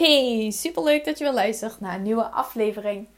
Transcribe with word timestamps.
Hey, 0.00 0.50
super 0.50 0.82
leuk 0.82 1.04
dat 1.04 1.18
je 1.18 1.24
weer 1.24 1.32
luistert 1.32 1.80
naar 1.80 1.94
een 1.94 2.02
nieuwe 2.02 2.24
aflevering. 2.24 3.08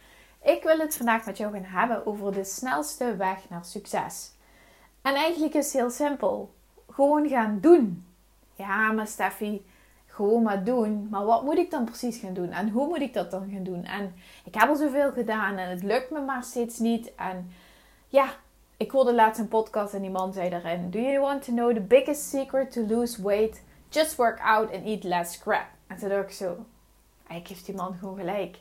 Ik 0.43 0.63
wil 0.63 0.79
het 0.79 0.97
vandaag 0.97 1.25
met 1.25 1.39
jou 1.39 1.53
gaan 1.53 1.65
hebben 1.65 2.07
over 2.07 2.33
de 2.33 2.45
snelste 2.45 3.17
weg 3.17 3.39
naar 3.49 3.65
succes. 3.65 4.31
En 5.03 5.15
eigenlijk 5.15 5.55
is 5.55 5.65
het 5.65 5.73
heel 5.73 5.91
simpel. 5.91 6.55
Gewoon 6.91 7.29
gaan 7.29 7.59
doen. 7.61 8.07
Ja, 8.55 8.93
maar 8.93 9.07
Steffi, 9.07 9.65
gewoon 10.07 10.43
maar 10.43 10.65
doen. 10.65 11.09
Maar 11.11 11.25
wat 11.25 11.45
moet 11.45 11.59
ik 11.59 11.71
dan 11.71 11.85
precies 11.85 12.19
gaan 12.19 12.35
doen? 12.35 12.51
En 12.51 12.69
hoe 12.69 12.87
moet 12.87 13.01
ik 13.01 13.15
dat 13.15 13.31
dan 13.31 13.51
gaan 13.53 13.65
doen? 13.65 13.85
En 13.85 14.15
ik 14.45 14.55
heb 14.55 14.69
al 14.69 14.77
zoveel 14.77 15.13
gedaan 15.13 15.57
en 15.57 15.71
het 15.71 15.83
lukt 15.83 16.11
me 16.11 16.21
maar 16.21 16.45
steeds 16.45 16.79
niet. 16.79 17.15
En 17.15 17.51
ja, 18.09 18.29
ik 18.77 18.91
hoorde 18.91 19.15
laatst 19.15 19.41
een 19.41 19.49
podcast 19.49 19.95
en 19.95 20.03
die 20.03 20.11
man 20.11 20.33
zei 20.33 20.51
daarin: 20.51 20.91
Do 20.91 20.99
you 20.99 21.21
want 21.21 21.43
to 21.43 21.53
know 21.53 21.75
the 21.75 21.81
biggest 21.81 22.29
secret 22.29 22.73
to 22.73 22.87
lose 22.87 23.23
weight? 23.23 23.63
Just 23.89 24.17
work 24.17 24.41
out 24.41 24.73
and 24.73 24.87
eat 24.87 25.05
less 25.05 25.39
crap. 25.39 25.67
En 25.93 25.99
toen 25.99 26.09
dacht 26.09 26.35
zo, 26.35 26.47
eigenlijk 27.17 27.49
heeft 27.49 27.67
die 27.67 27.75
man 27.75 27.95
gewoon 27.99 28.17
gelijk. 28.17 28.59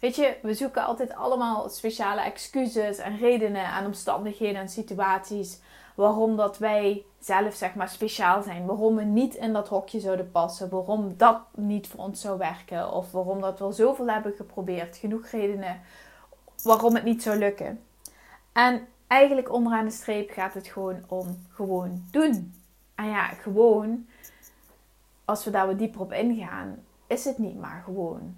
Weet 0.00 0.16
je, 0.16 0.36
we 0.42 0.54
zoeken 0.54 0.84
altijd 0.84 1.14
allemaal 1.14 1.68
speciale 1.68 2.20
excuses 2.20 2.98
en 2.98 3.18
redenen 3.18 3.64
en 3.64 3.86
omstandigheden 3.86 4.60
en 4.60 4.68
situaties 4.68 5.60
waarom 5.94 6.36
dat 6.36 6.58
wij 6.58 7.04
zelf 7.18 7.54
zeg 7.54 7.74
maar 7.74 7.88
speciaal 7.88 8.42
zijn. 8.42 8.66
Waarom 8.66 8.96
we 8.96 9.02
niet 9.02 9.34
in 9.34 9.52
dat 9.52 9.68
hokje 9.68 10.00
zouden 10.00 10.30
passen. 10.30 10.68
Waarom 10.68 11.14
dat 11.16 11.38
niet 11.54 11.86
voor 11.86 12.00
ons 12.00 12.20
zou 12.20 12.38
werken. 12.38 12.92
Of 12.92 13.12
waarom 13.12 13.40
dat 13.40 13.58
we 13.58 13.64
al 13.64 13.72
zoveel 13.72 14.08
hebben 14.08 14.32
geprobeerd. 14.32 14.96
Genoeg 14.96 15.26
redenen 15.26 15.80
waarom 16.62 16.94
het 16.94 17.04
niet 17.04 17.22
zou 17.22 17.38
lukken. 17.38 17.80
En 18.52 18.86
eigenlijk 19.06 19.52
onderaan 19.52 19.84
de 19.84 19.90
streep 19.90 20.30
gaat 20.30 20.54
het 20.54 20.66
gewoon 20.66 21.04
om 21.08 21.46
gewoon 21.50 22.04
doen. 22.10 22.54
En 22.94 23.08
ja, 23.08 23.26
gewoon 23.26 24.06
als 25.24 25.44
we 25.44 25.50
daar 25.50 25.66
wat 25.66 25.78
dieper 25.78 26.00
op 26.00 26.12
ingaan, 26.12 26.84
is 27.06 27.24
het 27.24 27.38
niet 27.38 27.58
maar 27.58 27.82
gewoon. 27.84 28.36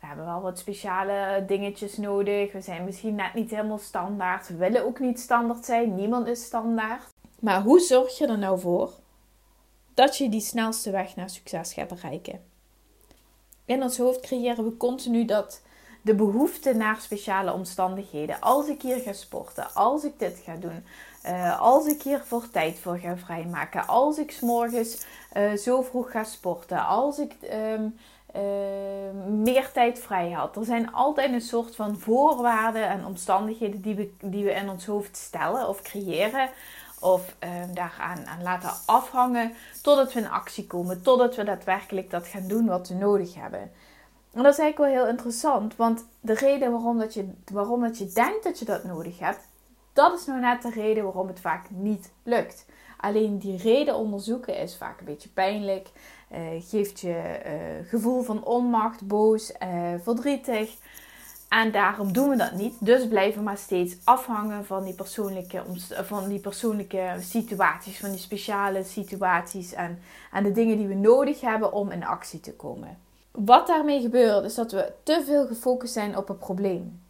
We 0.00 0.06
hebben 0.06 0.24
wel 0.24 0.40
wat 0.40 0.58
speciale 0.58 1.44
dingetjes 1.46 1.96
nodig. 1.96 2.52
We 2.52 2.60
zijn 2.60 2.84
misschien 2.84 3.14
net 3.14 3.34
niet 3.34 3.50
helemaal 3.50 3.78
standaard. 3.78 4.48
We 4.48 4.56
willen 4.56 4.84
ook 4.84 4.98
niet 4.98 5.20
standaard 5.20 5.64
zijn. 5.64 5.94
Niemand 5.94 6.26
is 6.26 6.44
standaard. 6.44 7.06
Maar 7.40 7.62
hoe 7.62 7.80
zorg 7.80 8.18
je 8.18 8.26
er 8.26 8.38
nou 8.38 8.60
voor 8.60 8.92
dat 9.94 10.16
je 10.16 10.28
die 10.28 10.40
snelste 10.40 10.90
weg 10.90 11.16
naar 11.16 11.30
succes 11.30 11.72
gaat 11.72 11.88
bereiken? 11.88 12.40
In 13.64 13.82
ons 13.82 13.98
hoofd 13.98 14.20
creëren 14.20 14.64
we 14.64 14.76
continu 14.76 15.24
dat 15.24 15.62
de 16.02 16.14
behoefte 16.14 16.74
naar 16.74 17.00
speciale 17.00 17.52
omstandigheden. 17.52 18.40
Als 18.40 18.68
ik 18.68 18.82
hier 18.82 18.98
ga 18.98 19.12
sporten, 19.12 19.74
als 19.74 20.04
ik 20.04 20.18
dit 20.18 20.40
ga 20.44 20.56
doen, 20.56 20.84
uh, 21.26 21.60
als 21.60 21.86
ik 21.86 22.20
voor 22.24 22.50
tijd 22.50 22.78
voor 22.78 22.98
ga 22.98 23.16
vrijmaken, 23.16 23.86
als 23.86 24.18
ik 24.18 24.30
s'morgens 24.30 25.04
uh, 25.36 25.52
zo 25.52 25.82
vroeg 25.82 26.10
ga 26.10 26.24
sporten, 26.24 26.86
als 26.86 27.18
ik 27.18 27.34
um, 27.52 27.96
uh, 28.36 28.42
meer 29.28 29.72
tijd 29.72 29.98
vrij 29.98 30.30
had. 30.30 30.56
Er 30.56 30.64
zijn 30.64 30.92
altijd 30.92 31.32
een 31.32 31.40
soort 31.40 31.76
van 31.76 31.98
voorwaarden 31.98 32.88
en 32.88 33.04
omstandigheden 33.04 33.80
die 33.80 33.94
we, 33.94 34.12
die 34.20 34.44
we 34.44 34.50
in 34.50 34.68
ons 34.68 34.86
hoofd 34.86 35.16
stellen 35.16 35.68
of 35.68 35.82
creëren. 35.82 36.48
Of 37.00 37.34
ehm, 37.38 37.74
daaraan 37.74 38.26
aan 38.26 38.42
laten 38.42 38.70
afhangen 38.86 39.52
totdat 39.82 40.12
we 40.12 40.20
in 40.20 40.30
actie 40.30 40.66
komen, 40.66 41.02
totdat 41.02 41.36
we 41.36 41.44
daadwerkelijk 41.44 42.10
dat 42.10 42.26
gaan 42.26 42.48
doen 42.48 42.66
wat 42.66 42.88
we 42.88 42.94
nodig 42.94 43.34
hebben. 43.34 43.70
En 44.32 44.42
dat 44.42 44.52
is 44.52 44.58
eigenlijk 44.58 44.78
wel 44.78 45.02
heel 45.02 45.12
interessant, 45.12 45.76
want 45.76 46.04
de 46.20 46.34
reden 46.34 46.72
waarom, 46.72 46.98
dat 46.98 47.14
je, 47.14 47.28
waarom 47.52 47.80
dat 47.80 47.98
je 47.98 48.12
denkt 48.12 48.44
dat 48.44 48.58
je 48.58 48.64
dat 48.64 48.84
nodig 48.84 49.18
hebt, 49.18 49.47
dat 49.92 50.18
is 50.18 50.26
nou 50.26 50.40
net 50.40 50.62
de 50.62 50.70
reden 50.70 51.04
waarom 51.04 51.26
het 51.26 51.40
vaak 51.40 51.66
niet 51.70 52.10
lukt. 52.22 52.66
Alleen 53.00 53.38
die 53.38 53.56
reden 53.56 53.94
onderzoeken 53.94 54.56
is 54.56 54.76
vaak 54.76 54.98
een 54.98 55.04
beetje 55.04 55.28
pijnlijk. 55.28 55.88
Uh, 56.32 56.38
geeft 56.58 57.00
je 57.00 57.40
uh, 57.46 57.88
gevoel 57.88 58.22
van 58.22 58.44
onmacht, 58.44 59.06
boos, 59.06 59.52
uh, 59.62 59.94
verdrietig. 60.02 60.76
En 61.48 61.72
daarom 61.72 62.12
doen 62.12 62.28
we 62.28 62.36
dat 62.36 62.52
niet. 62.52 62.74
Dus 62.78 63.08
blijven 63.08 63.38
we 63.38 63.44
maar 63.44 63.58
steeds 63.58 63.96
afhangen 64.04 64.64
van 64.64 64.84
die 64.84 64.94
persoonlijke, 64.94 65.62
van 65.88 66.28
die 66.28 66.40
persoonlijke 66.40 67.16
situaties, 67.20 67.98
van 67.98 68.10
die 68.10 68.18
speciale 68.18 68.82
situaties 68.82 69.72
en, 69.72 69.98
en 70.32 70.42
de 70.42 70.52
dingen 70.52 70.76
die 70.76 70.86
we 70.86 70.94
nodig 70.94 71.40
hebben 71.40 71.72
om 71.72 71.90
in 71.90 72.04
actie 72.04 72.40
te 72.40 72.54
komen. 72.54 72.98
Wat 73.30 73.66
daarmee 73.66 74.00
gebeurt, 74.00 74.44
is 74.44 74.54
dat 74.54 74.72
we 74.72 74.92
te 75.02 75.22
veel 75.26 75.46
gefocust 75.46 75.92
zijn 75.92 76.16
op 76.16 76.28
het 76.28 76.38
probleem. 76.38 77.00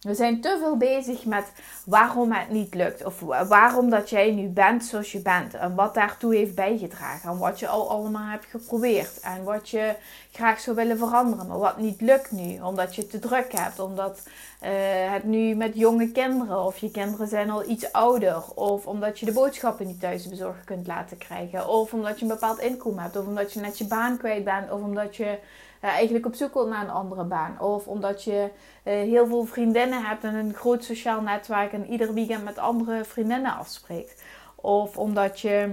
We 0.00 0.14
zijn 0.14 0.40
te 0.40 0.56
veel 0.60 0.76
bezig 0.76 1.24
met 1.24 1.52
waarom 1.84 2.32
het 2.32 2.50
niet 2.50 2.74
lukt. 2.74 3.04
Of 3.04 3.20
waarom 3.48 3.90
dat 3.90 4.10
jij 4.10 4.30
nu 4.30 4.48
bent 4.48 4.84
zoals 4.84 5.12
je 5.12 5.20
bent. 5.20 5.54
En 5.54 5.74
wat 5.74 5.94
daartoe 5.94 6.34
heeft 6.34 6.54
bijgedragen. 6.54 7.30
En 7.30 7.38
wat 7.38 7.58
je 7.58 7.68
al 7.68 7.90
allemaal 7.90 8.30
hebt 8.30 8.44
geprobeerd. 8.44 9.20
En 9.20 9.44
wat 9.44 9.68
je 9.68 9.94
graag 10.32 10.60
zou 10.60 10.76
willen 10.76 10.98
veranderen. 10.98 11.46
Maar 11.46 11.58
wat 11.58 11.78
niet 11.78 12.00
lukt 12.00 12.30
nu. 12.30 12.60
Omdat 12.60 12.94
je 12.94 13.06
te 13.06 13.18
druk 13.18 13.52
hebt. 13.52 13.78
Omdat 13.78 14.22
uh, 14.62 14.68
het 15.12 15.24
nu 15.24 15.54
met 15.54 15.74
jonge 15.74 16.12
kinderen. 16.12 16.64
Of 16.64 16.78
je 16.78 16.90
kinderen 16.90 17.28
zijn 17.28 17.50
al 17.50 17.68
iets 17.68 17.92
ouder. 17.92 18.42
Of 18.54 18.86
omdat 18.86 19.18
je 19.18 19.26
de 19.26 19.32
boodschappen 19.32 19.86
niet 19.86 20.00
thuis 20.00 20.28
bezorgd 20.28 20.64
kunt 20.64 20.86
laten 20.86 21.18
krijgen. 21.18 21.68
Of 21.68 21.92
omdat 21.92 22.18
je 22.18 22.22
een 22.22 22.32
bepaald 22.32 22.58
inkomen 22.58 23.02
hebt. 23.02 23.16
Of 23.16 23.26
omdat 23.26 23.52
je 23.52 23.60
net 23.60 23.78
je 23.78 23.86
baan 23.86 24.16
kwijt 24.16 24.44
bent. 24.44 24.70
Of 24.70 24.80
omdat 24.80 25.16
je 25.16 25.38
uh, 25.84 25.90
eigenlijk 25.90 26.26
op 26.26 26.34
zoek 26.34 26.52
bent 26.52 26.68
naar 26.68 26.82
een 26.84 26.90
andere 26.90 27.24
baan. 27.24 27.60
Of 27.60 27.86
omdat 27.86 28.24
je 28.24 28.50
uh, 28.84 28.92
heel 28.92 29.26
veel 29.26 29.44
vriendinnen 29.44 30.04
hebt 30.04 30.24
en 30.24 30.34
een 30.34 30.54
groot 30.54 30.84
sociaal 30.84 31.20
netwerk 31.20 31.72
en 31.72 31.86
ieder 31.86 32.14
weekend 32.14 32.44
met 32.44 32.58
andere 32.58 33.04
vriendinnen 33.04 33.56
afspreekt. 33.56 34.22
Of 34.54 34.96
omdat 34.96 35.40
je 35.40 35.72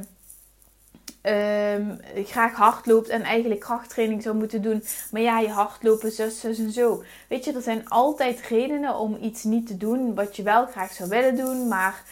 um, 1.26 2.00
graag 2.26 2.54
hardloopt 2.54 3.10
en 3.10 3.22
eigenlijk 3.24 3.60
krachttraining 3.60 4.24
zou 4.24 4.36
moeten 4.36 4.62
doen. 4.62 4.84
Maar 5.12 5.22
ja, 5.22 5.40
je 5.40 5.50
hardlopen, 5.50 6.12
zus, 6.12 6.40
zus 6.40 6.60
en 6.60 6.72
zo. 6.72 7.04
Weet 7.28 7.46
je, 7.46 7.54
er 7.54 7.62
zijn 7.62 7.90
altijd 7.90 8.42
redenen 8.42 8.98
om 8.98 9.18
iets 9.22 9.44
niet 9.44 9.68
te 9.68 9.78
doen 9.78 10.16
wat 10.16 10.36
je 10.36 10.44
wel 10.44 10.66
graag 10.66 10.94
zou 10.94 11.10
willen 11.10 11.36
doen, 11.36 11.68
maar, 11.68 12.04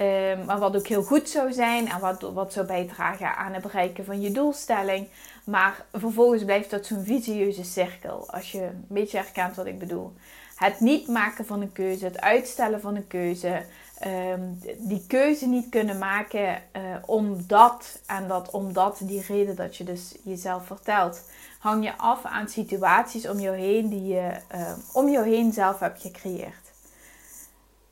um, 0.00 0.44
maar 0.44 0.58
wat 0.58 0.76
ook 0.76 0.86
heel 0.86 1.02
goed 1.02 1.28
zou 1.28 1.52
zijn 1.52 1.88
en 1.88 2.00
wat, 2.00 2.20
wat 2.20 2.52
zou 2.52 2.66
bijdragen 2.66 3.36
aan 3.36 3.52
het 3.52 3.62
bereiken 3.62 4.04
van 4.04 4.20
je 4.20 4.30
doelstelling. 4.30 5.08
Maar 5.48 5.84
vervolgens 5.92 6.44
blijft 6.44 6.70
dat 6.70 6.86
zo'n 6.86 7.04
visieuze 7.04 7.64
cirkel. 7.64 8.30
Als 8.30 8.52
je 8.52 8.62
een 8.62 8.84
beetje 8.88 9.16
herkent 9.16 9.56
wat 9.56 9.66
ik 9.66 9.78
bedoel. 9.78 10.12
Het 10.54 10.80
niet 10.80 11.08
maken 11.08 11.46
van 11.46 11.60
een 11.60 11.72
keuze, 11.72 12.04
het 12.04 12.20
uitstellen 12.20 12.80
van 12.80 12.96
een 12.96 13.06
keuze. 13.06 13.62
Ehm, 13.98 14.40
die 14.78 15.04
keuze 15.06 15.46
niet 15.46 15.68
kunnen 15.68 15.98
maken 15.98 16.48
uh, 16.48 16.82
omdat, 17.06 18.00
en 18.06 18.28
dat 18.28 18.50
omdat 18.50 19.00
die 19.02 19.24
reden 19.28 19.56
dat 19.56 19.76
je 19.76 19.84
dus 19.84 20.14
jezelf 20.22 20.66
vertelt, 20.66 21.22
hang 21.58 21.84
je 21.84 21.96
af 21.96 22.24
aan 22.24 22.48
situaties 22.48 23.28
om 23.28 23.38
jou 23.38 23.56
heen 23.56 23.88
die 23.88 24.06
je 24.06 24.40
uh, 24.54 24.72
om 24.92 25.08
jou 25.08 25.28
heen 25.28 25.52
zelf 25.52 25.78
hebt 25.78 26.00
gecreëerd. 26.00 26.72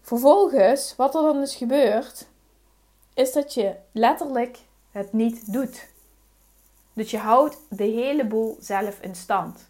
Vervolgens, 0.02 0.94
wat 0.96 1.14
er 1.14 1.22
dan 1.22 1.40
dus 1.40 1.54
gebeurt, 1.54 2.26
is 3.14 3.32
dat 3.32 3.54
je 3.54 3.74
letterlijk 3.92 4.58
het 4.90 5.12
niet 5.12 5.52
doet. 5.52 5.94
Dus 6.96 7.10
je 7.10 7.18
houdt 7.18 7.56
de 7.68 7.84
hele 7.84 8.26
boel 8.26 8.56
zelf 8.60 9.00
in 9.00 9.14
stand. 9.14 9.68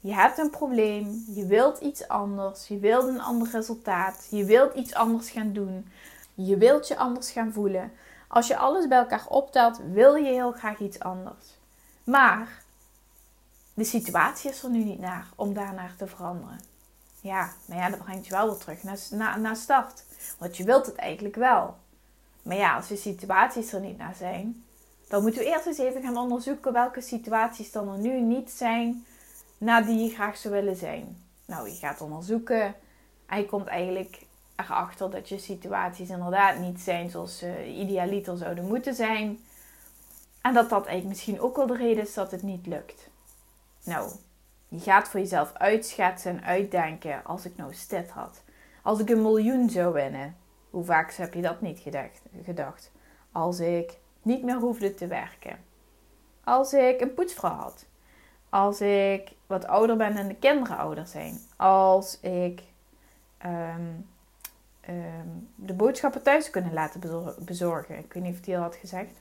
Je 0.00 0.14
hebt 0.14 0.38
een 0.38 0.50
probleem, 0.50 1.24
je 1.28 1.46
wilt 1.46 1.78
iets 1.78 2.08
anders, 2.08 2.68
je 2.68 2.78
wilt 2.78 3.08
een 3.08 3.20
ander 3.20 3.50
resultaat, 3.50 4.26
je 4.30 4.44
wilt 4.44 4.74
iets 4.74 4.94
anders 4.94 5.30
gaan 5.30 5.52
doen, 5.52 5.88
je 6.34 6.56
wilt 6.56 6.88
je 6.88 6.96
anders 6.96 7.30
gaan 7.30 7.52
voelen. 7.52 7.92
Als 8.28 8.46
je 8.46 8.56
alles 8.56 8.88
bij 8.88 8.98
elkaar 8.98 9.26
optelt, 9.28 9.80
wil 9.92 10.14
je 10.14 10.32
heel 10.32 10.52
graag 10.52 10.78
iets 10.78 10.98
anders. 10.98 11.44
Maar 12.04 12.62
de 13.74 13.84
situatie 13.84 14.50
is 14.50 14.62
er 14.62 14.70
nu 14.70 14.84
niet 14.84 15.00
naar 15.00 15.26
om 15.36 15.54
daarnaar 15.54 15.94
te 15.96 16.06
veranderen. 16.06 16.60
Ja, 17.20 17.52
maar 17.64 17.78
ja, 17.78 17.90
dat 17.90 18.04
brengt 18.04 18.26
je 18.26 18.32
wel 18.32 18.46
weer 18.46 18.58
terug 18.58 18.82
naar, 18.82 18.98
naar, 19.10 19.40
naar 19.40 19.56
start. 19.56 20.04
Want 20.38 20.56
je 20.56 20.64
wilt 20.64 20.86
het 20.86 20.96
eigenlijk 20.96 21.34
wel. 21.34 21.76
Maar 22.42 22.56
ja, 22.56 22.76
als 22.76 22.88
de 22.88 22.96
situaties 22.96 23.72
er 23.72 23.80
niet 23.80 23.98
naar 23.98 24.14
zijn, 24.14 24.64
dan 25.10 25.22
moeten 25.22 25.40
we 25.40 25.46
eerst 25.46 25.66
eens 25.66 25.78
even 25.78 26.02
gaan 26.02 26.16
onderzoeken 26.16 26.72
welke 26.72 27.00
situaties 27.00 27.72
dan 27.72 27.88
er 27.88 27.98
nu 27.98 28.20
niet 28.20 28.50
zijn 28.50 29.04
naar 29.58 29.86
die 29.86 29.98
je 30.04 30.14
graag 30.14 30.36
zou 30.36 30.54
willen 30.54 30.76
zijn. 30.76 31.22
Nou, 31.46 31.68
je 31.68 31.74
gaat 31.74 32.00
onderzoeken 32.00 32.74
en 33.26 33.38
je 33.38 33.46
komt 33.46 33.66
eigenlijk 33.66 34.26
erachter 34.56 35.10
dat 35.10 35.28
je 35.28 35.38
situaties 35.38 36.08
inderdaad 36.08 36.58
niet 36.58 36.80
zijn 36.80 37.10
zoals 37.10 37.38
ze 37.38 37.66
idealiter 37.66 38.36
zouden 38.36 38.66
moeten 38.66 38.94
zijn. 38.94 39.38
En 40.40 40.54
dat 40.54 40.68
dat 40.70 40.86
eigenlijk 40.86 41.08
misschien 41.08 41.40
ook 41.40 41.56
wel 41.56 41.66
de 41.66 41.76
reden 41.76 42.02
is 42.02 42.14
dat 42.14 42.30
het 42.30 42.42
niet 42.42 42.66
lukt. 42.66 43.08
Nou, 43.84 44.10
Je 44.68 44.80
gaat 44.80 45.08
voor 45.08 45.20
jezelf 45.20 45.52
uitschetsen 45.52 46.30
en 46.30 46.44
uitdenken 46.44 47.24
als 47.24 47.44
ik 47.44 47.56
nou 47.56 47.72
dit 47.88 48.10
had. 48.10 48.42
Als 48.82 48.98
ik 48.98 49.08
een 49.08 49.22
miljoen 49.22 49.70
zou 49.70 49.92
winnen. 49.92 50.36
Hoe 50.70 50.84
vaak 50.84 51.12
heb 51.12 51.34
je 51.34 51.42
dat 51.42 51.60
niet 51.60 51.82
gedacht? 52.44 52.90
Als 53.32 53.60
ik 53.60 53.98
niet 54.22 54.42
meer 54.42 54.56
hoefde 54.56 54.94
te 54.94 55.06
werken. 55.06 55.58
Als 56.44 56.72
ik 56.72 57.00
een 57.00 57.14
poetsvrouw 57.14 57.54
had. 57.54 57.86
Als 58.48 58.80
ik 58.80 59.32
wat 59.46 59.66
ouder 59.66 59.96
ben 59.96 60.16
en 60.16 60.28
de 60.28 60.34
kinderen 60.34 60.76
ouder 60.76 61.06
zijn. 61.06 61.38
Als 61.56 62.20
ik 62.20 62.62
ehm, 63.38 63.92
ehm, 64.80 65.28
de 65.54 65.74
boodschappen 65.74 66.22
thuis 66.22 66.50
kunnen 66.50 66.72
laten 66.72 67.00
bezorgen. 67.44 67.98
Ik 67.98 68.12
weet 68.12 68.22
niet 68.22 68.34
of 68.34 68.40
die 68.40 68.56
al 68.56 68.62
had 68.62 68.76
gezegd. 68.76 69.12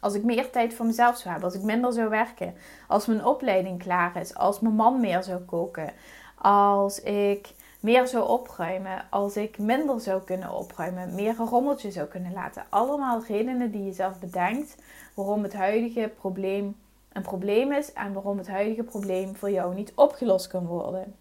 Als 0.00 0.14
ik 0.14 0.24
meer 0.24 0.50
tijd 0.50 0.74
voor 0.74 0.86
mezelf 0.86 1.16
zou 1.16 1.28
hebben, 1.28 1.44
als 1.44 1.58
ik 1.58 1.64
minder 1.64 1.92
zou 1.92 2.08
werken, 2.08 2.54
als 2.88 3.06
mijn 3.06 3.24
opleiding 3.24 3.78
klaar 3.78 4.16
is, 4.16 4.34
als 4.34 4.60
mijn 4.60 4.74
man 4.74 5.00
meer 5.00 5.22
zou 5.22 5.40
koken, 5.40 5.92
als 6.38 7.00
ik 7.00 7.48
meer 7.86 8.08
zou 8.08 8.28
opruimen, 8.28 9.06
als 9.10 9.36
ik 9.36 9.58
minder 9.58 10.00
zou 10.00 10.22
kunnen 10.22 10.50
opruimen, 10.50 11.14
meer 11.14 11.40
een 11.40 11.46
rommeltje 11.46 11.90
zou 11.90 12.06
kunnen 12.06 12.32
laten. 12.32 12.66
Allemaal 12.68 13.22
redenen 13.22 13.70
die 13.70 13.84
je 13.84 13.92
zelf 13.92 14.18
bedenkt 14.18 14.76
waarom 15.14 15.42
het 15.42 15.54
huidige 15.54 16.12
probleem 16.18 16.76
een 17.12 17.22
probleem 17.22 17.72
is 17.72 17.92
en 17.92 18.12
waarom 18.12 18.38
het 18.38 18.48
huidige 18.48 18.82
probleem 18.82 19.36
voor 19.36 19.50
jou 19.50 19.74
niet 19.74 19.92
opgelost 19.94 20.46
kan 20.46 20.66
worden. 20.66 21.14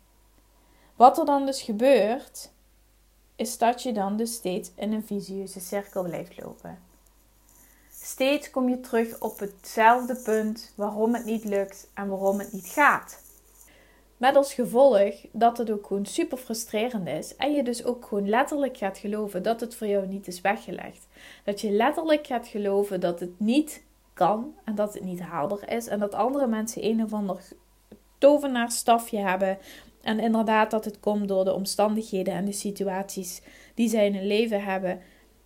Wat 0.95 1.17
er 1.17 1.25
dan 1.25 1.45
dus 1.45 1.61
gebeurt, 1.61 2.51
is 3.35 3.57
dat 3.57 3.83
je 3.83 3.91
dan 3.91 4.17
dus 4.17 4.33
steeds 4.33 4.71
in 4.75 4.93
een 4.93 5.05
visieuze 5.05 5.59
cirkel 5.59 6.03
blijft 6.03 6.43
lopen. 6.43 6.79
Steeds 7.91 8.49
kom 8.49 8.69
je 8.69 8.79
terug 8.79 9.19
op 9.19 9.39
hetzelfde 9.39 10.15
punt 10.15 10.73
waarom 10.75 11.13
het 11.13 11.25
niet 11.25 11.43
lukt 11.43 11.87
en 11.93 12.07
waarom 12.07 12.39
het 12.39 12.51
niet 12.51 12.67
gaat. 12.67 13.23
Met 14.25 14.35
als 14.35 14.53
gevolg 14.53 15.13
dat 15.31 15.57
het 15.57 15.71
ook 15.71 15.87
gewoon 15.87 16.05
super 16.05 16.37
frustrerend 16.37 17.07
is 17.07 17.35
en 17.35 17.53
je 17.53 17.63
dus 17.63 17.83
ook 17.83 18.05
gewoon 18.05 18.29
letterlijk 18.29 18.77
gaat 18.77 18.97
geloven 18.97 19.43
dat 19.43 19.59
het 19.59 19.75
voor 19.75 19.87
jou 19.87 20.07
niet 20.07 20.27
is 20.27 20.41
weggelegd. 20.41 21.07
Dat 21.43 21.61
je 21.61 21.71
letterlijk 21.71 22.27
gaat 22.27 22.47
geloven 22.47 22.99
dat 22.99 23.19
het 23.19 23.39
niet 23.39 23.83
kan 24.13 24.53
en 24.63 24.75
dat 24.75 24.93
het 24.93 25.03
niet 25.03 25.19
haalbaar 25.19 25.73
is 25.73 25.87
en 25.87 25.99
dat 25.99 26.13
andere 26.13 26.47
mensen 26.47 26.85
een 26.85 27.03
of 27.03 27.13
ander 27.13 27.43
tovenaarstafje 28.17 29.17
hebben 29.17 29.57
en 30.01 30.19
inderdaad 30.19 30.71
dat 30.71 30.85
het 30.85 30.99
komt 30.99 31.27
door 31.27 31.43
de 31.43 31.53
omstandigheden 31.53 32.33
en 32.33 32.45
de 32.45 32.51
situaties 32.51 33.41
die 33.73 33.89
zij 33.89 34.05
in 34.05 34.15
hun 34.15 34.27
leven 34.27 34.63
hebben, 34.63 35.01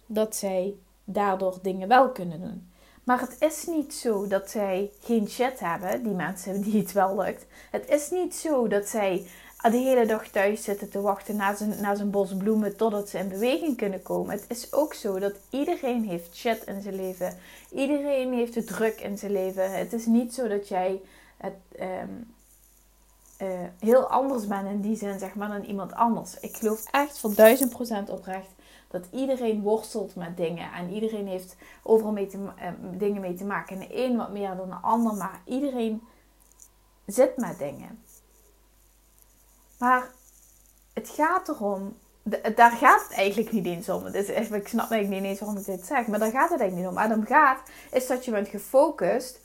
dat 0.05 0.35
zij 0.35 0.73
daardoor 1.03 1.59
dingen 1.61 1.87
wel 1.87 2.11
kunnen 2.11 2.41
doen. 2.41 2.68
Maar 3.09 3.19
het 3.19 3.35
is 3.39 3.65
niet 3.65 3.93
zo 3.93 4.27
dat 4.27 4.49
zij 4.49 4.91
geen 5.03 5.27
shit 5.27 5.59
hebben, 5.59 6.03
die 6.03 6.13
mensen 6.13 6.61
die 6.61 6.81
het 6.81 6.91
wel 6.91 7.15
lukt. 7.15 7.45
Het 7.71 7.89
is 7.89 8.09
niet 8.09 8.35
zo 8.35 8.67
dat 8.67 8.87
zij 8.87 9.27
de 9.61 9.77
hele 9.77 10.05
dag 10.05 10.27
thuis 10.27 10.63
zitten 10.63 10.89
te 10.89 11.01
wachten 11.01 11.35
naar 11.35 11.95
zijn, 11.97 12.09
bos 12.09 12.37
bloemen 12.37 12.77
totdat 12.77 13.09
ze 13.09 13.17
in 13.17 13.29
beweging 13.29 13.77
kunnen 13.77 14.01
komen. 14.01 14.31
Het 14.31 14.45
is 14.47 14.73
ook 14.73 14.93
zo 14.93 15.19
dat 15.19 15.33
iedereen 15.49 16.03
heeft 16.03 16.35
shit 16.35 16.63
in 16.65 16.81
zijn 16.81 16.95
leven. 16.95 17.37
Iedereen 17.71 18.33
heeft 18.33 18.55
het 18.55 18.67
druk 18.67 19.01
in 19.01 19.17
zijn 19.17 19.31
leven. 19.31 19.71
Het 19.71 19.93
is 19.93 20.05
niet 20.05 20.33
zo 20.33 20.47
dat 20.47 20.67
jij 20.67 21.01
het, 21.37 21.55
ehm, 21.75 22.09
eh, 23.37 23.47
heel 23.79 24.07
anders 24.07 24.47
bent 24.47 24.67
in 24.67 24.81
die 24.81 24.97
zin, 24.97 25.19
zeg 25.19 25.35
maar, 25.35 25.49
dan 25.49 25.63
iemand 25.63 25.93
anders. 25.93 26.39
Ik 26.39 26.57
geloof 26.57 26.85
echt 26.91 27.19
voor 27.19 27.35
duizend 27.35 27.69
procent 27.69 28.09
oprecht 28.09 28.49
dat 28.89 29.05
iedereen 29.11 29.61
worstelt 29.61 30.15
met 30.15 30.37
dingen. 30.37 30.71
En 30.71 30.89
iedereen 30.89 31.27
heeft 31.27 31.55
overal 31.83 32.11
mee 32.11 32.27
te, 32.27 32.37
uh, 32.37 32.71
dingen 32.81 33.21
mee 33.21 33.33
te 33.33 33.45
maken. 33.45 33.75
En 33.75 33.87
de 33.87 34.03
een 34.03 34.17
wat 34.17 34.31
meer 34.31 34.55
dan 34.55 34.69
de 34.69 34.75
ander, 34.75 35.13
maar 35.13 35.41
iedereen 35.45 36.01
zit 37.05 37.37
met 37.37 37.59
dingen. 37.59 38.03
Maar 39.77 40.11
het 40.93 41.09
gaat 41.09 41.49
erom, 41.49 41.97
daar 42.55 42.71
gaat 42.71 43.01
het 43.01 43.11
eigenlijk 43.17 43.51
niet 43.51 43.65
eens 43.65 43.89
om. 43.89 44.07
Ik 44.07 44.67
snap 44.67 44.91
eigenlijk 44.91 45.21
niet 45.21 45.31
eens 45.31 45.39
waarom 45.39 45.57
ik 45.57 45.65
dit 45.65 45.85
zeg, 45.85 46.07
maar 46.07 46.19
daar 46.19 46.31
gaat 46.31 46.49
het 46.49 46.59
eigenlijk 46.59 46.75
niet 46.75 46.87
om. 46.87 46.93
Waar 46.93 47.09
het 47.09 47.17
om 47.17 47.25
gaat, 47.25 47.61
is 47.91 48.07
dat 48.07 48.25
je 48.25 48.31
bent 48.31 48.47
gefocust 48.47 49.39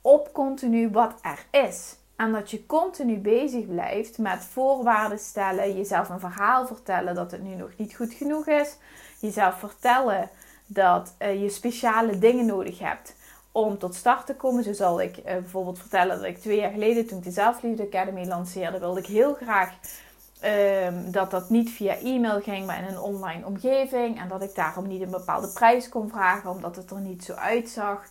op 0.00 0.32
continu 0.32 0.90
wat 0.90 1.14
er 1.20 1.46
is. 1.50 1.96
En 2.22 2.32
dat 2.32 2.50
je 2.50 2.66
continu 2.66 3.18
bezig 3.18 3.66
blijft 3.66 4.18
met 4.18 4.44
voorwaarden 4.44 5.18
stellen, 5.18 5.76
jezelf 5.76 6.08
een 6.08 6.20
verhaal 6.20 6.66
vertellen 6.66 7.14
dat 7.14 7.30
het 7.30 7.42
nu 7.42 7.54
nog 7.54 7.70
niet 7.76 7.94
goed 7.94 8.14
genoeg 8.14 8.46
is, 8.46 8.76
jezelf 9.18 9.58
vertellen 9.58 10.30
dat 10.66 11.14
uh, 11.18 11.42
je 11.42 11.48
speciale 11.48 12.18
dingen 12.18 12.46
nodig 12.46 12.78
hebt 12.78 13.14
om 13.52 13.78
tot 13.78 13.94
start 13.94 14.26
te 14.26 14.34
komen. 14.34 14.64
Zo 14.64 14.72
zal 14.72 15.00
ik 15.00 15.16
uh, 15.16 15.24
bijvoorbeeld 15.24 15.78
vertellen 15.78 16.16
dat 16.16 16.26
ik 16.26 16.38
twee 16.38 16.56
jaar 16.56 16.70
geleden, 16.70 17.06
toen 17.06 17.18
ik 17.18 17.24
de 17.24 17.30
Zelfliefde 17.30 17.82
Academy 17.82 18.26
lanceerde, 18.26 18.78
wilde 18.78 19.00
ik 19.00 19.06
heel 19.06 19.34
graag 19.34 19.70
um, 20.86 21.10
dat 21.10 21.30
dat 21.30 21.50
niet 21.50 21.70
via 21.70 21.96
e-mail 21.96 22.40
ging, 22.40 22.66
maar 22.66 22.78
in 22.78 22.88
een 22.88 23.00
online 23.00 23.46
omgeving. 23.46 24.20
En 24.20 24.28
dat 24.28 24.42
ik 24.42 24.54
daarom 24.54 24.86
niet 24.86 25.02
een 25.02 25.10
bepaalde 25.10 25.48
prijs 25.48 25.88
kon 25.88 26.08
vragen, 26.08 26.50
omdat 26.50 26.76
het 26.76 26.90
er 26.90 27.00
niet 27.00 27.24
zo 27.24 27.32
uitzag. 27.32 28.04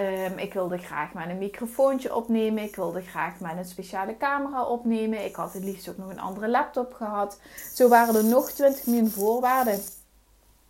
Um, 0.00 0.38
ik 0.38 0.54
wilde 0.54 0.78
graag 0.78 1.12
met 1.12 1.28
een 1.28 1.38
microfoontje 1.38 2.14
opnemen. 2.14 2.62
Ik 2.62 2.76
wilde 2.76 3.02
graag 3.02 3.40
met 3.40 3.56
een 3.56 3.64
speciale 3.64 4.16
camera 4.16 4.64
opnemen. 4.64 5.24
Ik 5.24 5.36
had 5.36 5.52
het 5.52 5.64
liefst 5.64 5.88
ook 5.88 5.96
nog 5.96 6.10
een 6.10 6.20
andere 6.20 6.48
laptop 6.48 6.94
gehad. 6.94 7.40
Zo 7.74 7.88
waren 7.88 8.14
er 8.14 8.24
nog 8.24 8.50
20 8.50 8.86
miljoen 8.86 9.10
voorwaarden. 9.10 9.80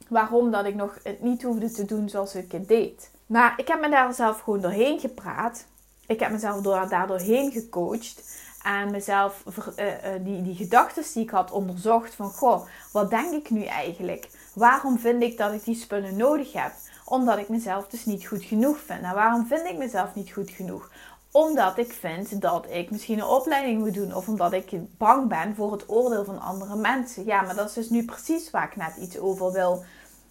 Waarom 0.09 0.51
dat 0.51 0.65
ik 0.65 0.75
nog 0.75 0.99
het 1.03 1.23
niet 1.23 1.43
hoefde 1.43 1.71
te 1.71 1.85
doen 1.85 2.09
zoals 2.09 2.35
ik 2.35 2.53
het 2.53 2.69
deed. 2.69 3.11
Maar 3.27 3.55
ik 3.57 3.69
heb 3.69 3.81
me 3.81 3.89
daar 3.89 4.15
zelf 4.15 4.41
gewoon 4.41 4.61
doorheen 4.61 5.01
gepraat. 5.01 5.65
Ik 6.07 6.21
heb 6.21 6.31
mezelf 6.31 6.63
door, 6.63 6.89
daar 6.89 7.07
doorheen 7.07 7.53
gecoacht. 7.53 8.23
En 8.63 8.91
mezelf, 8.91 9.43
uh, 9.79 9.85
die, 10.21 10.43
die 10.43 10.55
gedachten 10.55 11.05
die 11.15 11.23
ik 11.23 11.31
had 11.31 11.51
onderzocht. 11.51 12.15
Van, 12.15 12.31
goh, 12.31 12.67
wat 12.93 13.11
denk 13.11 13.33
ik 13.33 13.51
nu 13.51 13.65
eigenlijk? 13.65 14.29
Waarom 14.55 14.99
vind 14.99 15.23
ik 15.23 15.39
dat 15.39 15.53
ik 15.53 15.65
die 15.65 15.75
spullen 15.75 16.17
nodig 16.17 16.53
heb? 16.53 16.73
Omdat 17.09 17.39
ik 17.39 17.49
mezelf 17.49 17.87
dus 17.89 18.05
niet 18.05 18.27
goed 18.27 18.43
genoeg 18.43 18.81
vind. 18.81 19.01
Nou, 19.01 19.15
waarom 19.15 19.47
vind 19.47 19.67
ik 19.67 19.77
mezelf 19.77 20.15
niet 20.15 20.31
goed 20.31 20.51
genoeg? 20.51 20.91
Omdat 21.33 21.79
ik 21.79 21.93
vind 21.93 22.41
dat 22.41 22.67
ik 22.71 22.91
misschien 22.91 23.19
een 23.19 23.25
opleiding 23.25 23.79
moet 23.79 23.95
doen. 23.95 24.15
Of 24.15 24.29
omdat 24.29 24.53
ik 24.53 24.97
bang 24.99 25.29
ben 25.29 25.55
voor 25.55 25.73
het 25.73 25.89
oordeel 25.89 26.25
van 26.25 26.41
andere 26.41 26.77
mensen. 26.77 27.25
Ja, 27.25 27.43
maar 27.43 27.55
dat 27.55 27.69
is 27.69 27.75
dus 27.75 27.91
nu 27.91 28.05
precies 28.05 28.51
waar 28.51 28.67
ik 28.67 28.77
net 28.77 28.97
iets 28.97 29.19
over 29.19 29.53
wil 29.53 29.85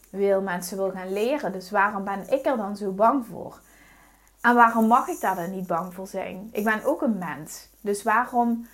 wil 0.10 0.42
mensen 0.42 0.78
wil 0.78 0.92
gaan 0.92 1.14
leren. 1.14 1.52
Dus 1.52 1.72
waarom 1.72 2.04
ben 2.04 2.30
ik 2.30 2.46
er 2.46 2.58
dan 2.58 2.78
zo 2.78 2.92
bang 2.92 3.26
voor? 3.26 3.60
En 4.42 4.56
waarom 4.56 4.88
mag 4.88 5.08
ik 5.08 5.20
daar 5.20 5.36
dan 5.36 5.52
niet 5.52 5.68
bang 5.68 5.94
voor 5.94 6.08
zijn? 6.08 6.50
Ik 6.52 6.64
ben 6.64 6.84
ook 6.84 7.02
een 7.02 7.18
mens. 7.18 7.70
Dus 7.82 8.04
waarom, 8.04 8.68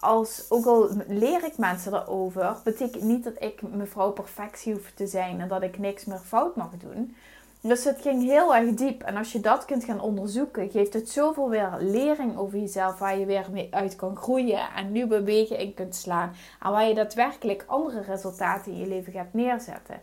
als, 0.00 0.44
ook 0.48 0.66
al 0.66 0.88
leer 1.08 1.44
ik 1.44 1.58
mensen 1.58 1.94
erover, 1.94 2.56
betekent 2.64 3.02
niet 3.02 3.24
dat 3.24 3.42
ik 3.42 3.62
mevrouw 3.62 4.10
perfectie 4.10 4.72
hoef 4.72 4.90
te 4.94 5.06
zijn 5.06 5.40
en 5.40 5.48
dat 5.48 5.62
ik 5.62 5.78
niks 5.78 6.04
meer 6.04 6.18
fout 6.18 6.56
mag 6.56 6.70
doen. 6.78 7.16
Dus 7.60 7.84
het 7.84 8.00
ging 8.00 8.22
heel 8.22 8.54
erg 8.54 8.74
diep. 8.74 9.02
En 9.02 9.16
als 9.16 9.32
je 9.32 9.40
dat 9.40 9.64
kunt 9.64 9.84
gaan 9.84 10.00
onderzoeken, 10.00 10.70
geeft 10.70 10.92
het 10.92 11.10
zoveel 11.10 11.50
weer 11.50 11.76
lering 11.80 12.36
over 12.36 12.58
jezelf, 12.58 12.98
waar 12.98 13.18
je 13.18 13.26
weer 13.26 13.46
mee 13.52 13.68
uit 13.70 13.96
kan 13.96 14.16
groeien 14.16 14.68
en 14.76 14.92
nieuwe 14.92 15.22
wegen 15.22 15.58
in 15.58 15.74
kunt 15.74 15.94
slaan. 15.94 16.34
En 16.62 16.70
waar 16.70 16.88
je 16.88 16.94
daadwerkelijk 16.94 17.64
andere 17.66 18.00
resultaten 18.00 18.72
in 18.72 18.78
je 18.78 18.86
leven 18.86 19.12
gaat 19.12 19.32
neerzetten. 19.32 20.00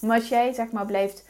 Maar 0.00 0.16
als 0.18 0.28
jij 0.28 0.52
zeg 0.52 0.72
maar 0.72 0.86
blijft 0.86 1.24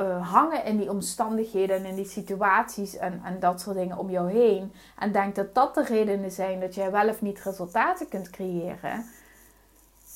uh, 0.00 0.32
hangen 0.32 0.64
in 0.64 0.76
die 0.76 0.90
omstandigheden 0.90 1.76
en 1.76 1.84
in 1.84 1.94
die 1.94 2.08
situaties 2.08 2.96
en, 2.96 3.20
en 3.24 3.40
dat 3.40 3.60
soort 3.60 3.76
dingen 3.76 3.98
om 3.98 4.10
jou 4.10 4.30
heen. 4.30 4.72
En 4.98 5.12
denkt 5.12 5.36
dat 5.36 5.54
dat 5.54 5.74
de 5.74 5.84
redenen 5.84 6.30
zijn 6.30 6.60
dat 6.60 6.74
jij 6.74 6.90
wel 6.90 7.08
of 7.08 7.22
niet 7.22 7.40
resultaten 7.42 8.08
kunt 8.08 8.30
creëren. 8.30 9.04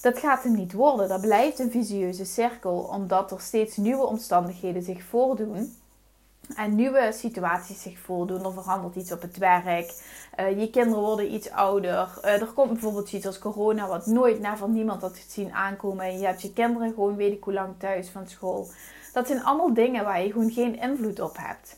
Dat 0.03 0.19
gaat 0.19 0.43
hem 0.43 0.55
niet 0.55 0.73
worden. 0.73 1.09
Dat 1.09 1.21
blijft 1.21 1.59
een 1.59 1.71
visieuze 1.71 2.25
cirkel, 2.25 2.79
omdat 2.79 3.31
er 3.31 3.41
steeds 3.41 3.77
nieuwe 3.77 4.07
omstandigheden 4.07 4.83
zich 4.83 5.03
voordoen 5.03 5.75
en 6.57 6.75
nieuwe 6.75 7.11
situaties 7.13 7.83
zich 7.83 7.99
voordoen. 7.99 8.45
Er 8.45 8.53
verandert 8.53 8.97
iets 8.97 9.13
op 9.13 9.23
het 9.23 9.37
werk. 9.37 9.95
Uh, 10.41 10.61
je 10.61 10.71
kinderen 10.71 11.03
worden 11.03 11.35
iets 11.35 11.51
ouder. 11.51 12.21
Uh, 12.25 12.41
er 12.41 12.53
komt 12.55 12.73
bijvoorbeeld 12.73 13.13
iets 13.13 13.27
als 13.27 13.39
corona, 13.39 13.87
wat 13.87 14.07
nooit, 14.07 14.41
never 14.41 14.69
niemand 14.69 15.03
had 15.03 15.17
zien 15.29 15.53
aankomen. 15.53 16.05
En 16.05 16.19
je 16.19 16.27
hebt 16.27 16.43
je 16.43 16.53
kinderen 16.53 16.93
gewoon 16.95 17.17
weet 17.17 17.33
ik 17.33 17.45
hoe 17.45 17.53
lang 17.53 17.75
thuis 17.79 18.09
van 18.09 18.29
school. 18.29 18.69
Dat 19.13 19.27
zijn 19.27 19.45
allemaal 19.45 19.75
dingen 19.75 20.05
waar 20.05 20.23
je 20.23 20.33
gewoon 20.33 20.51
geen 20.51 20.81
invloed 20.81 21.21
op 21.21 21.37
hebt. 21.37 21.77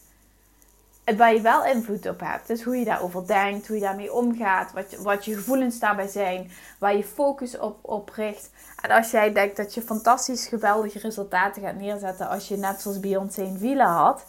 Het 1.04 1.16
waar 1.16 1.34
je 1.34 1.40
wel 1.40 1.64
invloed 1.64 2.08
op 2.08 2.20
hebt, 2.20 2.50
is 2.50 2.62
hoe 2.62 2.76
je 2.76 2.84
daarover 2.84 3.26
denkt, 3.26 3.66
hoe 3.66 3.76
je 3.76 3.82
daarmee 3.82 4.12
omgaat, 4.12 4.72
wat 4.72 4.90
je, 4.90 5.02
wat 5.02 5.24
je 5.24 5.34
gevoelens 5.34 5.78
daarbij 5.78 6.06
zijn, 6.06 6.50
waar 6.78 6.96
je 6.96 7.04
focus 7.04 7.58
op, 7.58 7.78
op 7.82 8.08
richt. 8.08 8.50
En 8.80 8.90
als 8.90 9.10
jij 9.10 9.32
denkt 9.32 9.56
dat 9.56 9.74
je 9.74 9.82
fantastisch 9.82 10.46
geweldige 10.46 10.98
resultaten 10.98 11.62
gaat 11.62 11.76
neerzetten 11.76 12.28
als 12.28 12.48
je 12.48 12.56
net 12.56 12.80
zoals 12.80 13.00
Beyoncé 13.00 13.42
een 13.42 13.58
villa 13.58 13.96
had, 13.96 14.24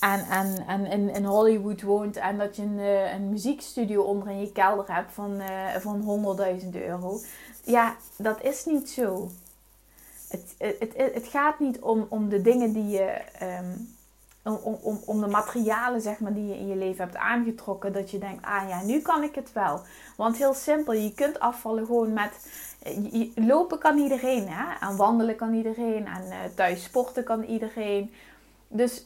en, 0.00 0.26
en, 0.30 0.66
en 0.66 0.86
in, 0.86 1.14
in 1.14 1.24
Hollywood 1.24 1.82
woont 1.82 2.16
en 2.16 2.38
dat 2.38 2.56
je 2.56 2.62
een, 2.62 2.78
eh, 2.78 3.12
een 3.12 3.28
muziekstudio 3.28 4.02
onder 4.02 4.28
in 4.28 4.40
je 4.40 4.52
kelder 4.52 4.94
hebt 4.94 5.12
van, 5.12 5.40
uh, 5.40 5.76
van 5.76 6.02
100.000 6.62 6.68
euro. 6.74 7.20
Ja, 7.64 7.96
dat 8.16 8.42
is 8.42 8.64
niet 8.64 8.90
zo. 8.90 9.30
Het, 10.28 10.54
het, 10.58 11.14
het, 11.14 11.26
gaat 11.26 11.58
niet 11.58 11.80
om, 11.80 12.06
om 12.08 12.28
de 12.28 12.42
dingen 12.42 12.72
die 12.72 12.88
je. 12.88 13.20
Um, 13.42 13.96
om, 14.42 14.78
om, 14.82 15.00
om 15.04 15.20
de 15.20 15.26
materialen 15.26 16.00
zeg 16.00 16.20
maar, 16.20 16.34
die 16.34 16.46
je 16.46 16.56
in 16.56 16.66
je 16.66 16.76
leven 16.76 17.04
hebt 17.04 17.16
aangetrokken, 17.16 17.92
dat 17.92 18.10
je 18.10 18.18
denkt, 18.18 18.44
ah 18.44 18.68
ja, 18.68 18.82
nu 18.82 19.00
kan 19.00 19.22
ik 19.22 19.34
het 19.34 19.52
wel. 19.52 19.80
Want 20.16 20.36
heel 20.36 20.54
simpel, 20.54 20.92
je 20.92 21.14
kunt 21.14 21.40
afvallen 21.40 21.86
gewoon 21.86 22.12
met, 22.12 22.48
lopen 23.34 23.78
kan 23.78 23.98
iedereen, 23.98 24.48
hè? 24.48 24.86
en 24.86 24.96
wandelen 24.96 25.36
kan 25.36 25.54
iedereen, 25.54 26.06
en 26.06 26.24
uh, 26.26 26.36
thuis 26.54 26.84
sporten 26.84 27.24
kan 27.24 27.42
iedereen. 27.42 28.12
Dus 28.68 29.04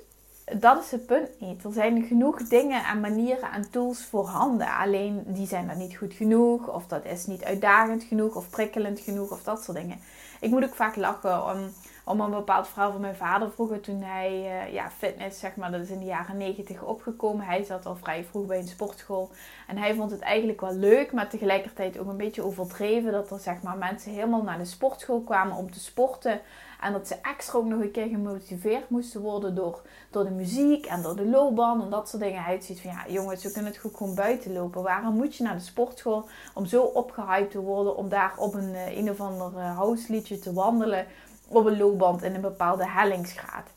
dat 0.59 0.85
is 0.85 0.91
het 0.91 1.07
punt 1.07 1.29
niet. 1.41 1.65
Er 1.65 1.73
zijn 1.73 2.05
genoeg 2.05 2.43
dingen 2.43 2.85
en 2.85 3.01
manieren 3.01 3.53
en 3.53 3.71
tools 3.71 4.05
voorhanden. 4.05 4.77
Alleen 4.77 5.23
die 5.27 5.47
zijn 5.47 5.67
dan 5.67 5.79
niet 5.79 5.97
goed 5.97 6.15
genoeg. 6.15 6.69
Of 6.69 6.87
dat 6.87 7.05
is 7.05 7.27
niet 7.27 7.45
uitdagend 7.45 8.03
genoeg. 8.03 8.35
Of 8.35 8.51
prikkelend 8.51 9.01
genoeg. 9.01 9.31
Of 9.31 9.43
dat 9.43 9.65
soort 9.65 9.77
dingen. 9.77 10.01
Ik 10.43 10.51
moet 10.51 10.65
ook 10.65 10.75
vaak 10.75 10.97
lachen 10.97 11.45
om, 11.47 11.73
om 12.05 12.21
een 12.21 12.31
bepaald 12.31 12.69
verhaal 12.69 12.93
van 12.93 13.01
mijn 13.01 13.17
vader 13.17 13.51
vroeger. 13.51 13.81
Toen 13.81 14.03
hij 14.03 14.33
uh, 14.33 14.73
ja, 14.73 14.91
fitness, 14.91 15.39
zeg 15.41 15.57
maar, 15.57 15.71
dat 15.71 15.81
is 15.81 15.91
in 15.91 15.99
de 15.99 16.05
jaren 16.05 16.37
negentig 16.37 16.83
opgekomen. 16.83 17.47
Hij 17.47 17.65
zat 17.65 17.87
al 17.87 17.97
vrij 17.97 18.25
vroeg 18.25 18.47
bij 18.47 18.59
een 18.59 18.69
sportschool. 18.69 19.31
En 19.67 19.77
hij 19.79 19.95
vond 19.95 20.11
het 20.11 20.21
eigenlijk 20.21 20.61
wel 20.61 20.75
leuk. 20.75 21.13
Maar 21.13 21.29
tegelijkertijd 21.29 21.99
ook 21.99 22.09
een 22.09 22.17
beetje 22.17 22.45
overdreven. 22.45 23.13
Dat 23.13 23.31
er 23.31 23.39
zeg 23.39 23.63
maar 23.63 23.77
mensen 23.77 24.13
helemaal 24.13 24.43
naar 24.43 24.59
de 24.59 24.65
sportschool 24.65 25.21
kwamen 25.21 25.57
om 25.57 25.71
te 25.71 25.81
sporten. 25.81 26.41
En 26.81 26.93
dat 26.93 27.09
ze 27.09 27.17
extra 27.23 27.59
ook 27.59 27.65
nog 27.65 27.81
een 27.81 27.91
keer 27.91 28.09
gemotiveerd 28.09 28.91
moesten 28.91 29.21
worden 29.21 29.55
door, 29.55 29.81
door 30.11 30.25
de 30.25 30.31
muziek 30.31 30.87
en 30.87 31.03
door 31.03 31.17
de 31.17 31.27
loopbaan 31.27 31.83
en 31.83 31.91
dat 31.91 32.09
soort 32.09 32.23
dingen. 32.23 32.43
Hij 32.43 32.61
ziet 32.61 32.81
van 32.81 32.91
ja, 32.91 33.05
jongens, 33.09 33.43
we 33.43 33.53
kunnen 33.53 33.73
het 33.73 33.81
goed 33.81 33.97
gewoon 33.97 34.15
buiten 34.15 34.53
lopen. 34.53 34.83
Waarom 34.83 35.15
moet 35.15 35.37
je 35.37 35.43
naar 35.43 35.57
de 35.57 35.63
sportschool 35.63 36.29
om 36.55 36.67
zo 36.67 36.83
opgehyped 36.83 37.51
te 37.51 37.61
worden 37.61 37.97
om 37.97 38.09
daar 38.09 38.33
op 38.37 38.55
een, 38.55 38.75
eh, 38.75 38.97
een 38.97 39.11
of 39.11 39.21
ander 39.21 39.53
uh, 39.57 39.77
houseliedje 39.77 40.39
te 40.39 40.53
wandelen 40.53 41.07
op 41.55 41.67
een 41.67 41.77
loopband 41.77 42.23
in 42.23 42.35
een 42.35 42.41
bepaalde 42.41 42.89
hellingsgraad? 42.89 43.71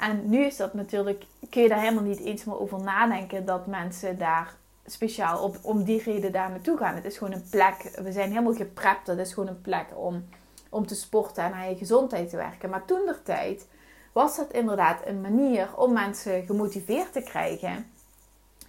En 0.00 0.28
nu 0.28 0.44
is 0.44 0.56
dat 0.56 0.74
natuurlijk, 0.74 1.24
kun 1.50 1.62
je 1.62 1.68
daar 1.68 1.80
helemaal 1.80 2.02
niet 2.04 2.20
eens 2.20 2.44
meer 2.44 2.60
over 2.60 2.82
nadenken 2.82 3.44
dat 3.44 3.66
mensen 3.66 4.18
daar 4.18 4.54
speciaal 4.86 5.42
op, 5.42 5.56
om 5.62 5.84
die 5.84 6.02
reden 6.02 6.32
daar 6.32 6.50
naartoe 6.50 6.76
gaan. 6.76 6.94
Het 6.94 7.04
is 7.04 7.18
gewoon 7.18 7.32
een 7.32 7.48
plek, 7.50 7.98
we 8.02 8.12
zijn 8.12 8.28
helemaal 8.28 8.54
geprept, 8.54 9.06
dat 9.06 9.18
is 9.18 9.32
gewoon 9.32 9.48
een 9.48 9.60
plek 9.60 9.86
om 9.94 10.24
om 10.68 10.86
te 10.86 10.94
sporten 10.94 11.44
en 11.44 11.52
aan 11.52 11.68
je 11.68 11.76
gezondheid 11.76 12.30
te 12.30 12.36
werken. 12.36 12.70
Maar 12.70 12.84
toen 12.84 13.06
der 13.06 13.22
tijd 13.22 13.66
was 14.12 14.36
dat 14.36 14.52
inderdaad 14.52 15.06
een 15.06 15.20
manier 15.20 15.68
om 15.76 15.92
mensen 15.92 16.46
gemotiveerd 16.46 17.12
te 17.12 17.22
krijgen. 17.22 17.90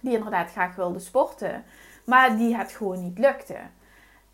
Die 0.00 0.16
inderdaad 0.16 0.50
graag 0.50 0.74
wilden 0.74 1.00
sporten, 1.00 1.64
maar 2.04 2.36
die 2.36 2.56
het 2.56 2.72
gewoon 2.72 3.02
niet 3.02 3.18
lukte. 3.18 3.56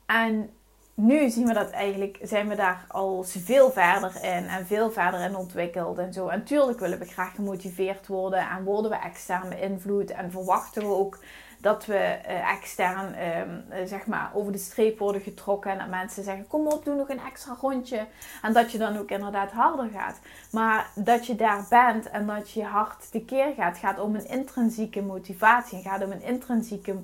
En 0.06 0.50
nu 0.96 1.30
zien 1.30 1.46
we 1.46 1.52
dat 1.52 1.70
eigenlijk, 1.70 2.18
zijn 2.22 2.48
we 2.48 2.54
daar 2.54 2.84
al 2.88 3.22
veel 3.22 3.70
verder 3.70 4.12
in 4.22 4.46
en 4.46 4.66
veel 4.66 4.90
verder 4.90 5.20
in 5.20 5.36
ontwikkeld 5.36 5.98
en 5.98 6.12
zo. 6.12 6.28
En 6.28 6.44
willen 6.48 6.98
we 6.98 7.04
graag 7.04 7.34
gemotiveerd 7.34 8.06
worden 8.06 8.48
en 8.48 8.64
worden 8.64 8.90
we 8.90 8.96
extern 8.96 9.48
beïnvloed 9.48 10.10
en 10.10 10.30
verwachten 10.30 10.82
we 10.82 10.88
ook 10.88 11.18
dat 11.60 11.86
we 11.86 12.18
uh, 12.28 12.52
extern 12.52 13.14
ehm, 13.14 13.60
eh, 13.68 13.86
zeg 13.86 14.06
maar 14.06 14.30
over 14.34 14.52
de 14.52 14.58
streep 14.58 14.98
worden 14.98 15.20
getrokken. 15.20 15.70
En 15.70 15.78
dat 15.78 15.88
mensen 15.88 16.24
zeggen: 16.24 16.46
Kom 16.46 16.66
op, 16.66 16.84
doe 16.84 16.94
nog 16.94 17.08
een 17.08 17.20
extra 17.20 17.56
rondje. 17.60 18.06
En 18.42 18.52
dat 18.52 18.72
je 18.72 18.78
dan 18.78 18.96
ook 18.96 19.10
inderdaad 19.10 19.52
harder 19.52 19.88
gaat. 19.90 20.20
Maar 20.50 20.90
dat 20.94 21.26
je 21.26 21.34
daar 21.34 21.66
bent 21.68 22.10
en 22.10 22.26
dat 22.26 22.50
je 22.50 22.64
hart 22.64 23.10
tekeer 23.10 23.52
gaat, 23.56 23.78
gaat 23.78 24.00
om 24.00 24.14
een 24.14 24.28
intrinsieke 24.28 25.02
motivatie. 25.02 25.82
gaat 25.82 26.04
om 26.04 26.10
een 26.10 26.22
intrinsieke 26.22 26.96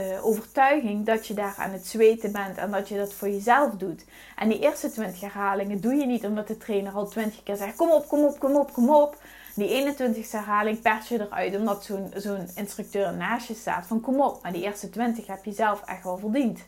uh, 0.00 0.26
overtuiging 0.26 1.06
dat 1.06 1.26
je 1.26 1.34
daar 1.34 1.54
aan 1.58 1.70
het 1.70 1.86
zweten 1.86 2.32
bent 2.32 2.56
en 2.56 2.70
dat 2.70 2.88
je 2.88 2.96
dat 2.96 3.12
voor 3.12 3.28
jezelf 3.28 3.72
doet. 3.72 4.04
En 4.36 4.48
die 4.48 4.58
eerste 4.58 4.90
20 4.90 5.20
herhalingen 5.20 5.80
doe 5.80 5.94
je 5.94 6.06
niet 6.06 6.24
omdat 6.24 6.48
de 6.48 6.56
trainer 6.56 6.92
al 6.92 7.08
20 7.08 7.42
keer 7.42 7.56
zegt: 7.56 7.76
Kom 7.76 7.90
op, 7.90 8.08
kom 8.08 8.24
op, 8.24 8.38
kom 8.38 8.56
op, 8.56 8.72
kom 8.72 8.90
op. 8.90 9.16
Die 9.54 9.94
21ste 9.94 10.30
herhaling 10.30 10.80
pers 10.80 11.08
je 11.08 11.20
eruit 11.20 11.56
omdat 11.56 11.84
zo'n 11.84 12.12
zo'n 12.14 12.48
instructeur 12.54 13.14
naast 13.14 13.48
je 13.48 13.54
staat 13.54 13.86
van 13.86 14.00
kom 14.00 14.20
op, 14.20 14.42
maar 14.42 14.52
die 14.52 14.62
eerste 14.62 14.90
20 14.90 15.26
heb 15.26 15.44
je 15.44 15.52
zelf 15.52 15.82
echt 15.84 16.04
wel 16.04 16.18
verdiend. 16.18 16.64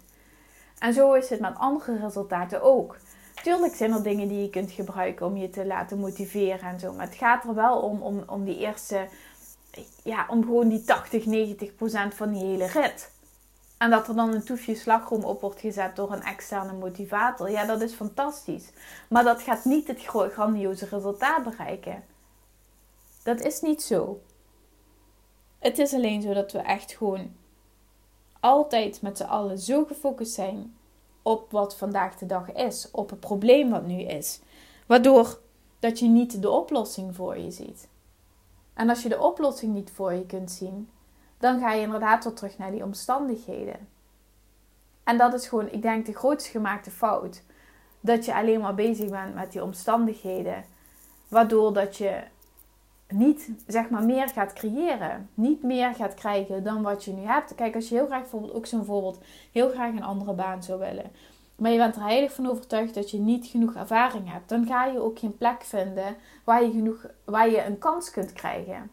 En 0.79 0.93
zo 0.93 1.13
is 1.13 1.29
het 1.29 1.41
met 1.41 1.59
andere 1.59 1.99
resultaten 1.99 2.63
ook. 2.63 2.97
Tuurlijk 3.43 3.75
zijn 3.75 3.93
er 3.93 4.03
dingen 4.03 4.29
die 4.29 4.43
je 4.43 4.51
kunt 4.51 4.71
gebruiken 4.71 5.27
om 5.27 5.37
je 5.37 5.51
te 5.51 5.67
laten 5.67 5.99
motiveren 5.99 6.69
en 6.69 6.81
zo. 6.81 6.93
Maar 6.93 7.07
het 7.07 7.15
gaat 7.15 7.45
er 7.45 7.55
wel 7.55 7.79
om, 7.79 8.03
om, 8.03 8.23
om 8.27 8.45
die 8.45 8.59
eerste, 8.59 9.09
ja, 10.03 10.27
om 10.29 10.45
gewoon 10.45 10.69
die 10.69 10.85
80, 10.85 11.27
90 11.27 11.75
procent 11.75 12.15
van 12.15 12.33
die 12.33 12.45
hele 12.45 12.67
rit. 12.67 13.11
En 13.79 13.91
dat 13.91 14.09
er 14.09 14.15
dan 14.15 14.35
een 14.35 14.45
toefje 14.45 14.75
slagroom 14.75 15.25
op 15.25 15.41
wordt 15.41 15.61
gezet 15.61 15.97
door 15.97 16.13
een 16.13 16.23
externe 16.23 16.73
motivator. 16.73 17.51
Ja, 17.51 17.65
dat 17.65 17.81
is 17.81 17.93
fantastisch. 17.93 18.71
Maar 19.09 19.25
dat 19.25 19.43
gaat 19.43 19.65
niet 19.65 19.87
het 19.87 20.03
grandioze 20.05 20.87
resultaat 20.87 21.45
bereiken. 21.45 22.05
Dat 23.23 23.41
is 23.41 23.61
niet 23.61 23.83
zo. 23.83 24.21
Het 25.59 25.79
is 25.79 25.95
alleen 25.95 26.23
zo 26.23 26.33
dat 26.33 26.53
we 26.53 26.59
echt 26.59 26.93
gewoon 26.93 27.35
altijd 28.41 29.03
met 29.03 29.17
z'n 29.17 29.25
allen 29.25 29.59
zo 29.59 29.85
gefocust 29.85 30.35
zijn 30.35 30.77
op 31.23 31.51
wat 31.51 31.77
vandaag 31.77 32.17
de 32.19 32.27
dag 32.27 32.53
is, 32.53 32.89
op 32.91 33.11
het 33.11 33.21
probleem 33.21 33.71
wat 33.71 33.87
nu 33.87 34.01
is, 34.01 34.41
waardoor 34.87 35.41
dat 35.79 35.99
je 35.99 36.07
niet 36.07 36.43
de 36.43 36.51
oplossing 36.51 37.15
voor 37.15 37.39
je 37.39 37.51
ziet. 37.51 37.89
En 38.75 38.89
als 38.89 39.03
je 39.03 39.09
de 39.09 39.21
oplossing 39.21 39.75
niet 39.75 39.91
voor 39.91 40.13
je 40.13 40.27
kunt 40.27 40.51
zien, 40.51 40.89
dan 41.47 41.61
ga 41.61 41.73
je 41.73 41.83
inderdaad 41.83 42.25
weer 42.25 42.33
terug 42.33 42.59
naar 42.59 42.71
die 42.71 42.85
omstandigheden. 42.85 43.89
En 45.05 45.19
dat 45.19 45.35
is 45.35 45.49
gewoon, 45.49 45.71
ik 45.71 45.83
denk, 45.83 46.07
de 46.07 46.15
grootste 46.15 46.51
gemaakte 46.51 46.91
fout. 46.91 47.43
Dat 48.01 48.25
je 48.25 48.35
alleen 48.35 48.61
maar 48.61 48.75
bezig 48.75 49.11
bent 49.11 49.35
met 49.35 49.53
die 49.53 49.63
omstandigheden, 49.63 50.65
waardoor 51.29 51.73
dat 51.73 51.97
je 51.97 52.23
niet 53.09 53.51
zeg 53.67 53.91
maar 53.91 54.03
meer 54.03 54.29
gaat 54.29 54.53
creëren. 54.53 55.31
Niet 55.35 55.63
meer 55.63 55.95
gaat 55.95 56.15
krijgen 56.15 56.63
dan 56.63 56.83
wat 56.83 57.05
je 57.05 57.13
nu 57.13 57.23
hebt. 57.23 57.55
Kijk, 57.55 57.75
als 57.75 57.89
je 57.89 57.95
heel 57.95 58.07
graag 58.07 58.21
bijvoorbeeld 58.21 58.55
ook 58.55 58.67
zo'n 58.67 58.85
voorbeeld 58.85 59.19
heel 59.53 59.71
graag 59.71 59.91
een 59.91 60.03
andere 60.03 60.33
baan 60.33 60.63
zou 60.63 60.79
willen. 60.79 61.11
Maar 61.57 61.71
je 61.71 61.79
bent 61.79 61.97
er 61.97 62.03
heilig 62.03 62.33
van 62.33 62.51
overtuigd 62.51 62.95
dat 62.95 63.11
je 63.11 63.19
niet 63.19 63.47
genoeg 63.47 63.75
ervaring 63.75 64.33
hebt. 64.33 64.49
Dan 64.49 64.67
ga 64.67 64.85
je 64.85 65.01
ook 65.01 65.19
geen 65.19 65.37
plek 65.37 65.63
vinden 65.63 66.17
waar 66.45 66.63
je, 66.63 66.71
genoeg, 66.71 67.07
waar 67.25 67.51
je 67.51 67.65
een 67.65 67.79
kans 67.79 68.11
kunt 68.11 68.33
krijgen. 68.33 68.91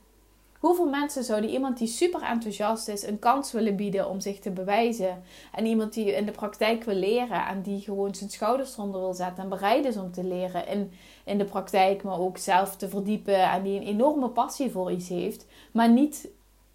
Hoeveel 0.64 0.90
mensen 0.90 1.24
zouden 1.24 1.50
iemand 1.50 1.78
die 1.78 1.88
super 1.88 2.22
enthousiast 2.22 2.88
is 2.88 3.04
een 3.04 3.20
kans 3.20 3.52
willen 3.52 3.76
bieden 3.76 4.10
om 4.10 4.20
zich 4.20 4.40
te 4.40 4.52
bewijzen? 4.52 5.24
En 5.52 5.66
iemand 5.66 5.94
die 5.94 6.16
in 6.16 6.26
de 6.26 6.32
praktijk 6.32 6.84
wil 6.84 6.96
leren 6.96 7.46
en 7.48 7.62
die 7.62 7.82
gewoon 7.82 8.16
zijn 8.16 8.30
schouders 8.30 8.74
eronder 8.74 9.00
wil 9.02 9.14
zetten 9.14 9.44
en 9.44 9.50
bereid 9.50 9.86
is 9.86 9.98
om 9.98 10.12
te 10.12 10.24
leren 10.24 10.68
in, 10.68 10.92
in 11.24 11.38
de 11.38 11.46
praktijk, 11.46 12.04
maar 12.04 12.20
ook 12.20 12.38
zelf 12.38 12.76
te 12.76 12.90
verdiepen 12.90 13.52
en 13.52 13.64
die 13.64 13.80
een 13.80 13.88
enorme 13.88 14.30
passie 14.30 14.72
voor 14.72 14.92
iets 14.92 15.10
heeft, 15.10 15.46
maar 15.72 15.90
niet 15.90 16.28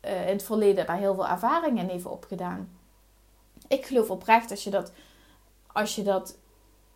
uh, 0.05 0.21
in 0.21 0.33
het 0.33 0.43
verleden 0.43 0.87
daar 0.87 0.99
heel 0.99 1.15
veel 1.15 1.29
ervaring 1.29 1.79
in 1.79 1.89
heeft 1.89 2.07
opgedaan. 2.07 2.69
Ik 3.69 3.87
geloof 3.87 4.11
oprecht 4.11 4.51
als 4.51 4.65
je 4.65 4.71
dat, 4.71 4.93
als 5.73 5.95
je 5.95 6.03
dat 6.03 6.39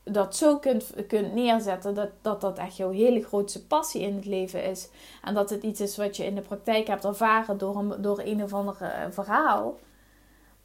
dat 0.05 0.37
zo 0.37 0.59
kunt, 0.59 0.93
kunt 1.09 1.35
neerzetten, 1.35 1.95
dat, 1.95 2.11
dat 2.23 2.41
dat 2.41 2.59
echt 2.59 2.77
jouw 2.77 2.91
hele 2.91 3.23
grootste 3.23 3.67
passie 3.67 4.03
in 4.03 4.15
het 4.15 4.25
leven 4.25 4.65
is. 4.65 4.89
En 5.23 5.35
dat 5.35 5.51
het 5.51 5.63
iets 5.63 5.81
is 5.81 5.97
wat 5.97 6.17
je 6.17 6.25
in 6.25 6.35
de 6.35 6.41
praktijk 6.41 6.87
hebt 6.87 7.05
ervaren 7.05 7.59
door 7.59 7.77
een, 7.77 8.03
door 8.03 8.21
een 8.25 8.43
of 8.43 8.53
ander 8.53 8.77
eh, 8.81 8.91
verhaal. 9.11 9.79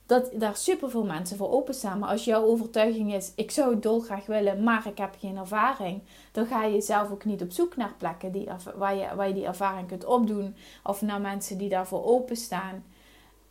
Dat 0.05 0.29
daar 0.33 0.55
superveel 0.55 1.03
mensen 1.03 1.37
voor 1.37 1.51
openstaan. 1.51 1.99
Maar 1.99 2.09
als 2.09 2.25
jouw 2.25 2.43
overtuiging 2.43 3.13
is, 3.13 3.31
ik 3.35 3.51
zou 3.51 3.73
het 3.73 3.83
dolgraag 3.83 4.25
willen, 4.25 4.63
maar 4.63 4.87
ik 4.87 4.97
heb 4.97 5.15
geen 5.19 5.37
ervaring. 5.37 6.01
Dan 6.31 6.45
ga 6.45 6.63
je 6.63 6.81
zelf 6.81 7.11
ook 7.11 7.25
niet 7.25 7.41
op 7.41 7.51
zoek 7.51 7.75
naar 7.75 7.93
plekken 7.97 8.31
die, 8.31 8.47
waar, 8.75 8.95
je, 8.95 9.15
waar 9.15 9.27
je 9.27 9.33
die 9.33 9.45
ervaring 9.45 9.87
kunt 9.87 10.05
opdoen. 10.05 10.55
Of 10.83 11.01
naar 11.01 11.21
mensen 11.21 11.57
die 11.57 11.69
daarvoor 11.69 12.05
openstaan. 12.05 12.85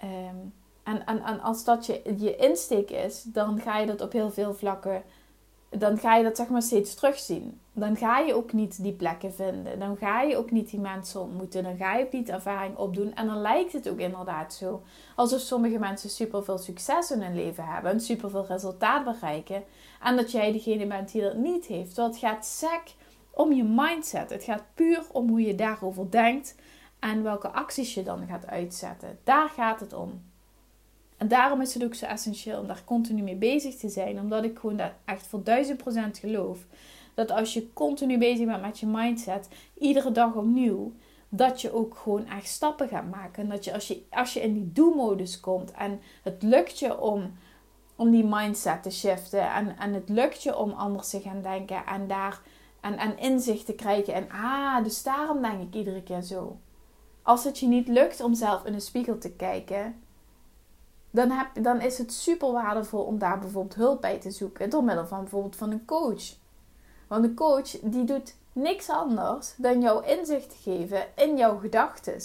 Um, 0.04 0.52
en, 0.82 1.06
en, 1.06 1.22
en 1.22 1.40
als 1.40 1.64
dat 1.64 1.86
je, 1.86 2.14
je 2.18 2.36
insteek 2.36 2.90
is, 2.90 3.22
dan 3.22 3.60
ga 3.60 3.78
je 3.78 3.86
dat 3.86 4.00
op 4.00 4.12
heel 4.12 4.30
veel 4.30 4.54
vlakken 4.54 5.02
dan 5.68 5.98
ga 5.98 6.16
je 6.16 6.22
dat 6.22 6.36
zeg 6.36 6.48
maar 6.48 6.62
steeds 6.62 6.94
terugzien. 6.94 7.60
Dan 7.72 7.96
ga 7.96 8.18
je 8.18 8.34
ook 8.34 8.52
niet 8.52 8.82
die 8.82 8.92
plekken 8.92 9.34
vinden. 9.34 9.78
Dan 9.78 9.96
ga 9.96 10.22
je 10.22 10.36
ook 10.36 10.50
niet 10.50 10.70
die 10.70 10.80
mensen 10.80 11.20
ontmoeten. 11.20 11.62
Dan 11.62 11.76
ga 11.76 11.94
je 11.94 12.04
ook 12.04 12.12
niet 12.12 12.28
ervaring 12.28 12.76
opdoen. 12.76 13.14
En 13.14 13.26
dan 13.26 13.40
lijkt 13.40 13.72
het 13.72 13.88
ook 13.88 13.98
inderdaad 13.98 14.54
zo. 14.54 14.82
Alsof 15.14 15.40
sommige 15.40 15.78
mensen 15.78 16.10
super 16.10 16.44
veel 16.44 16.58
succes 16.58 17.10
in 17.10 17.22
hun 17.22 17.34
leven 17.34 17.64
hebben. 17.64 17.90
En 17.90 18.00
super 18.00 18.30
veel 18.30 18.46
resultaat 18.46 19.04
bereiken. 19.04 19.64
En 20.02 20.16
dat 20.16 20.30
jij 20.30 20.52
degene 20.52 20.86
bent 20.86 21.12
die 21.12 21.22
dat 21.22 21.36
niet 21.36 21.66
heeft. 21.66 21.96
Want 21.96 22.14
het 22.14 22.24
gaat 22.24 22.46
sec 22.46 22.82
om 23.30 23.52
je 23.52 23.64
mindset. 23.64 24.30
Het 24.30 24.44
gaat 24.44 24.64
puur 24.74 25.02
om 25.12 25.28
hoe 25.28 25.42
je 25.42 25.54
daarover 25.54 26.10
denkt. 26.10 26.54
En 26.98 27.22
welke 27.22 27.48
acties 27.48 27.94
je 27.94 28.02
dan 28.02 28.26
gaat 28.26 28.46
uitzetten. 28.46 29.18
Daar 29.24 29.48
gaat 29.48 29.80
het 29.80 29.92
om. 29.92 30.22
En 31.16 31.28
daarom 31.28 31.60
is 31.60 31.74
het 31.74 31.84
ook 31.84 31.94
zo 31.94 32.06
essentieel 32.06 32.60
om 32.60 32.66
daar 32.66 32.82
continu 32.84 33.22
mee 33.22 33.36
bezig 33.36 33.76
te 33.76 33.88
zijn. 33.88 34.20
Omdat 34.20 34.44
ik 34.44 34.58
gewoon 34.58 34.76
daar 34.76 34.96
echt 35.04 35.26
voor 35.26 35.42
duizend 35.42 35.78
procent 35.78 36.18
geloof. 36.18 36.66
Dat 37.14 37.30
als 37.30 37.54
je 37.54 37.72
continu 37.72 38.18
bezig 38.18 38.46
bent 38.46 38.62
met 38.62 38.78
je 38.78 38.86
mindset, 38.86 39.48
iedere 39.78 40.12
dag 40.12 40.34
opnieuw, 40.34 40.92
dat 41.28 41.60
je 41.60 41.72
ook 41.72 41.96
gewoon 41.96 42.26
echt 42.26 42.48
stappen 42.48 42.88
gaat 42.88 43.10
maken. 43.10 43.42
En 43.42 43.48
dat 43.48 43.64
je 43.64 43.72
als 43.72 43.88
je, 43.88 44.02
als 44.10 44.32
je 44.32 44.40
in 44.40 44.54
die 44.54 44.72
do-modus 44.72 45.40
komt 45.40 45.72
en 45.72 46.00
het 46.22 46.42
lukt 46.42 46.78
je 46.78 47.00
om, 47.00 47.32
om 47.96 48.10
die 48.10 48.24
mindset 48.24 48.82
te 48.82 48.90
shiften. 48.90 49.52
En, 49.52 49.78
en 49.78 49.92
het 49.92 50.08
lukt 50.08 50.42
je 50.42 50.56
om 50.56 50.70
anders 50.70 51.10
te 51.10 51.20
gaan 51.20 51.42
denken 51.42 51.86
en 51.86 52.06
daar 52.06 52.40
en, 52.80 52.98
en 52.98 53.18
inzicht 53.18 53.66
te 53.66 53.74
krijgen. 53.74 54.14
En 54.14 54.30
ah, 54.30 54.84
dus 54.84 55.02
daarom 55.02 55.42
denk 55.42 55.62
ik 55.62 55.74
iedere 55.74 56.02
keer 56.02 56.22
zo. 56.22 56.56
als 57.22 57.44
het 57.44 57.58
je 57.58 57.66
niet 57.66 57.88
lukt 57.88 58.20
om 58.20 58.34
zelf 58.34 58.64
in 58.64 58.72
de 58.72 58.80
spiegel 58.80 59.18
te 59.18 59.30
kijken, 59.30 60.00
dan, 61.16 61.30
heb, 61.30 61.64
dan 61.64 61.80
is 61.80 61.98
het 61.98 62.12
super 62.12 62.52
waardevol 62.52 63.02
om 63.02 63.18
daar 63.18 63.38
bijvoorbeeld 63.38 63.74
hulp 63.74 64.00
bij 64.00 64.18
te 64.18 64.30
zoeken. 64.30 64.70
Door 64.70 64.84
middel 64.84 65.06
van 65.06 65.20
bijvoorbeeld 65.20 65.56
van 65.56 65.70
een 65.70 65.84
coach. 65.84 66.34
Want 67.06 67.24
een 67.24 67.34
coach 67.34 67.70
die 67.82 68.04
doet 68.04 68.34
niks 68.52 68.88
anders 68.88 69.54
dan 69.56 69.80
jouw 69.80 70.00
inzicht 70.00 70.54
geven 70.62 71.06
in 71.14 71.36
jouw 71.36 71.58
gedachten. 71.58 72.20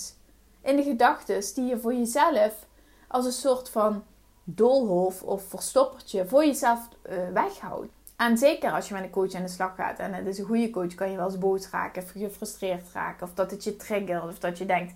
In 0.62 0.76
de 0.76 0.84
gedachten 0.84 1.54
die 1.54 1.66
je 1.66 1.80
voor 1.80 1.94
jezelf 1.94 2.68
als 3.08 3.26
een 3.26 3.32
soort 3.32 3.70
van 3.70 4.04
doolhof 4.44 5.24
of 5.24 5.44
verstoppertje 5.44 6.26
voor 6.26 6.46
jezelf 6.46 6.88
uh, 7.10 7.16
weghoudt. 7.34 7.90
En 8.16 8.38
zeker 8.38 8.72
als 8.72 8.88
je 8.88 8.94
met 8.94 9.04
een 9.04 9.10
coach 9.10 9.34
aan 9.34 9.42
de 9.42 9.48
slag 9.48 9.76
gaat 9.76 10.00
en 10.00 10.14
het 10.14 10.28
is 10.28 10.38
een 10.38 10.46
goede 10.46 10.70
coach, 10.70 10.96
kan 10.96 11.12
je 11.12 11.18
wel 11.18 11.26
eens 11.26 11.38
boos 11.38 11.70
raken 11.70 12.04
of 12.04 12.12
gefrustreerd 12.12 12.92
raken. 12.94 13.28
Of 13.28 13.34
dat 13.34 13.52
het 13.52 13.64
je 13.64 13.76
triggert 13.76 14.24
of 14.24 14.40
dat 14.40 14.58
je 14.58 14.66
denkt, 14.66 14.94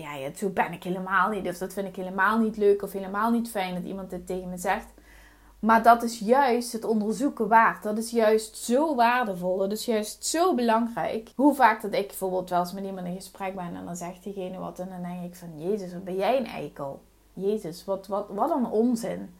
ja, 0.00 0.14
ja, 0.14 0.30
zo 0.34 0.48
ben 0.48 0.72
ik 0.72 0.82
helemaal 0.82 1.28
niet. 1.28 1.48
Of 1.48 1.58
dat 1.58 1.72
vind 1.72 1.88
ik 1.88 1.96
helemaal 1.96 2.38
niet 2.38 2.56
leuk 2.56 2.82
of 2.82 2.92
helemaal 2.92 3.30
niet 3.30 3.50
fijn 3.50 3.74
dat 3.74 3.84
iemand 3.84 4.10
dit 4.10 4.26
tegen 4.26 4.48
me 4.48 4.56
zegt. 4.56 4.86
Maar 5.58 5.82
dat 5.82 6.02
is 6.02 6.18
juist 6.18 6.72
het 6.72 6.84
onderzoeken 6.84 7.48
waard. 7.48 7.82
Dat 7.82 7.98
is 7.98 8.10
juist 8.10 8.56
zo 8.56 8.94
waardevol. 8.94 9.56
Dat 9.56 9.72
is 9.72 9.84
juist 9.84 10.26
zo 10.26 10.54
belangrijk. 10.54 11.32
Hoe 11.36 11.54
vaak 11.54 11.82
dat 11.82 11.94
ik 11.94 12.06
bijvoorbeeld 12.06 12.50
wel 12.50 12.60
eens 12.60 12.72
met 12.72 12.84
iemand 12.84 13.06
in 13.06 13.14
gesprek 13.14 13.54
ben 13.54 13.76
en 13.76 13.84
dan 13.84 13.96
zegt 13.96 14.22
diegene 14.22 14.58
wat 14.58 14.78
en 14.78 14.88
dan 14.88 15.02
denk 15.02 15.24
ik 15.24 15.34
van 15.34 15.68
Jezus, 15.68 15.92
wat 15.92 16.04
ben 16.04 16.16
jij 16.16 16.38
een 16.38 16.46
eikel? 16.46 17.02
Jezus, 17.32 17.84
wat, 17.84 18.06
wat, 18.06 18.26
wat 18.28 18.50
een 18.50 18.66
onzin. 18.66 19.34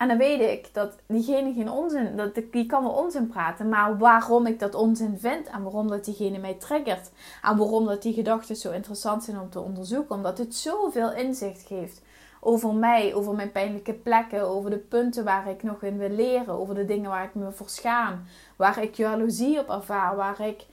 En 0.00 0.08
dan 0.08 0.18
weet 0.18 0.40
ik 0.40 0.74
dat 0.74 0.96
diegene 1.06 1.52
geen 1.52 1.70
onzin, 1.70 2.16
dat 2.16 2.40
die 2.50 2.66
kan 2.66 2.82
wel 2.82 2.92
onzin 2.92 3.26
praten, 3.26 3.68
maar 3.68 3.98
waarom 3.98 4.46
ik 4.46 4.58
dat 4.58 4.74
onzin 4.74 5.18
vind 5.18 5.46
en 5.46 5.62
waarom 5.62 5.88
dat 5.88 6.04
diegene 6.04 6.38
mij 6.38 6.54
triggert 6.54 7.10
en 7.42 7.56
waarom 7.56 7.86
dat 7.86 8.02
die 8.02 8.12
gedachten 8.14 8.56
zo 8.56 8.70
interessant 8.70 9.24
zijn 9.24 9.40
om 9.40 9.50
te 9.50 9.60
onderzoeken, 9.60 10.14
omdat 10.14 10.38
het 10.38 10.54
zoveel 10.54 11.12
inzicht 11.12 11.66
geeft 11.66 12.02
over 12.40 12.74
mij, 12.74 13.14
over 13.14 13.34
mijn 13.34 13.52
pijnlijke 13.52 13.94
plekken, 13.94 14.42
over 14.42 14.70
de 14.70 14.78
punten 14.78 15.24
waar 15.24 15.50
ik 15.50 15.62
nog 15.62 15.82
in 15.82 15.98
wil 15.98 16.10
leren, 16.10 16.54
over 16.54 16.74
de 16.74 16.84
dingen 16.84 17.10
waar 17.10 17.24
ik 17.24 17.34
me 17.34 17.52
voor 17.52 17.68
schaam, 17.68 18.22
waar 18.56 18.82
ik 18.82 18.94
jaloezie 18.94 19.58
op 19.58 19.68
ervaar, 19.68 20.16
waar 20.16 20.40
ik 20.40 20.66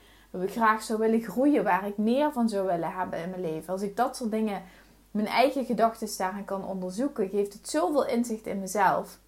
graag 0.46 0.82
zou 0.82 0.98
willen 0.98 1.20
groeien, 1.20 1.64
waar 1.64 1.86
ik 1.86 1.96
meer 1.96 2.32
van 2.32 2.48
zou 2.48 2.66
willen 2.66 2.92
hebben 2.92 3.22
in 3.22 3.30
mijn 3.30 3.42
leven. 3.42 3.72
Als 3.72 3.82
ik 3.82 3.96
dat 3.96 4.16
soort 4.16 4.30
dingen 4.30 4.62
mijn 5.10 5.26
eigen 5.26 5.64
gedachten 5.64 6.08
daarin 6.18 6.44
kan 6.44 6.64
onderzoeken, 6.64 7.28
geeft 7.28 7.52
het 7.52 7.68
zoveel 7.68 8.06
inzicht 8.06 8.46
in 8.46 8.60
mezelf. 8.60 9.18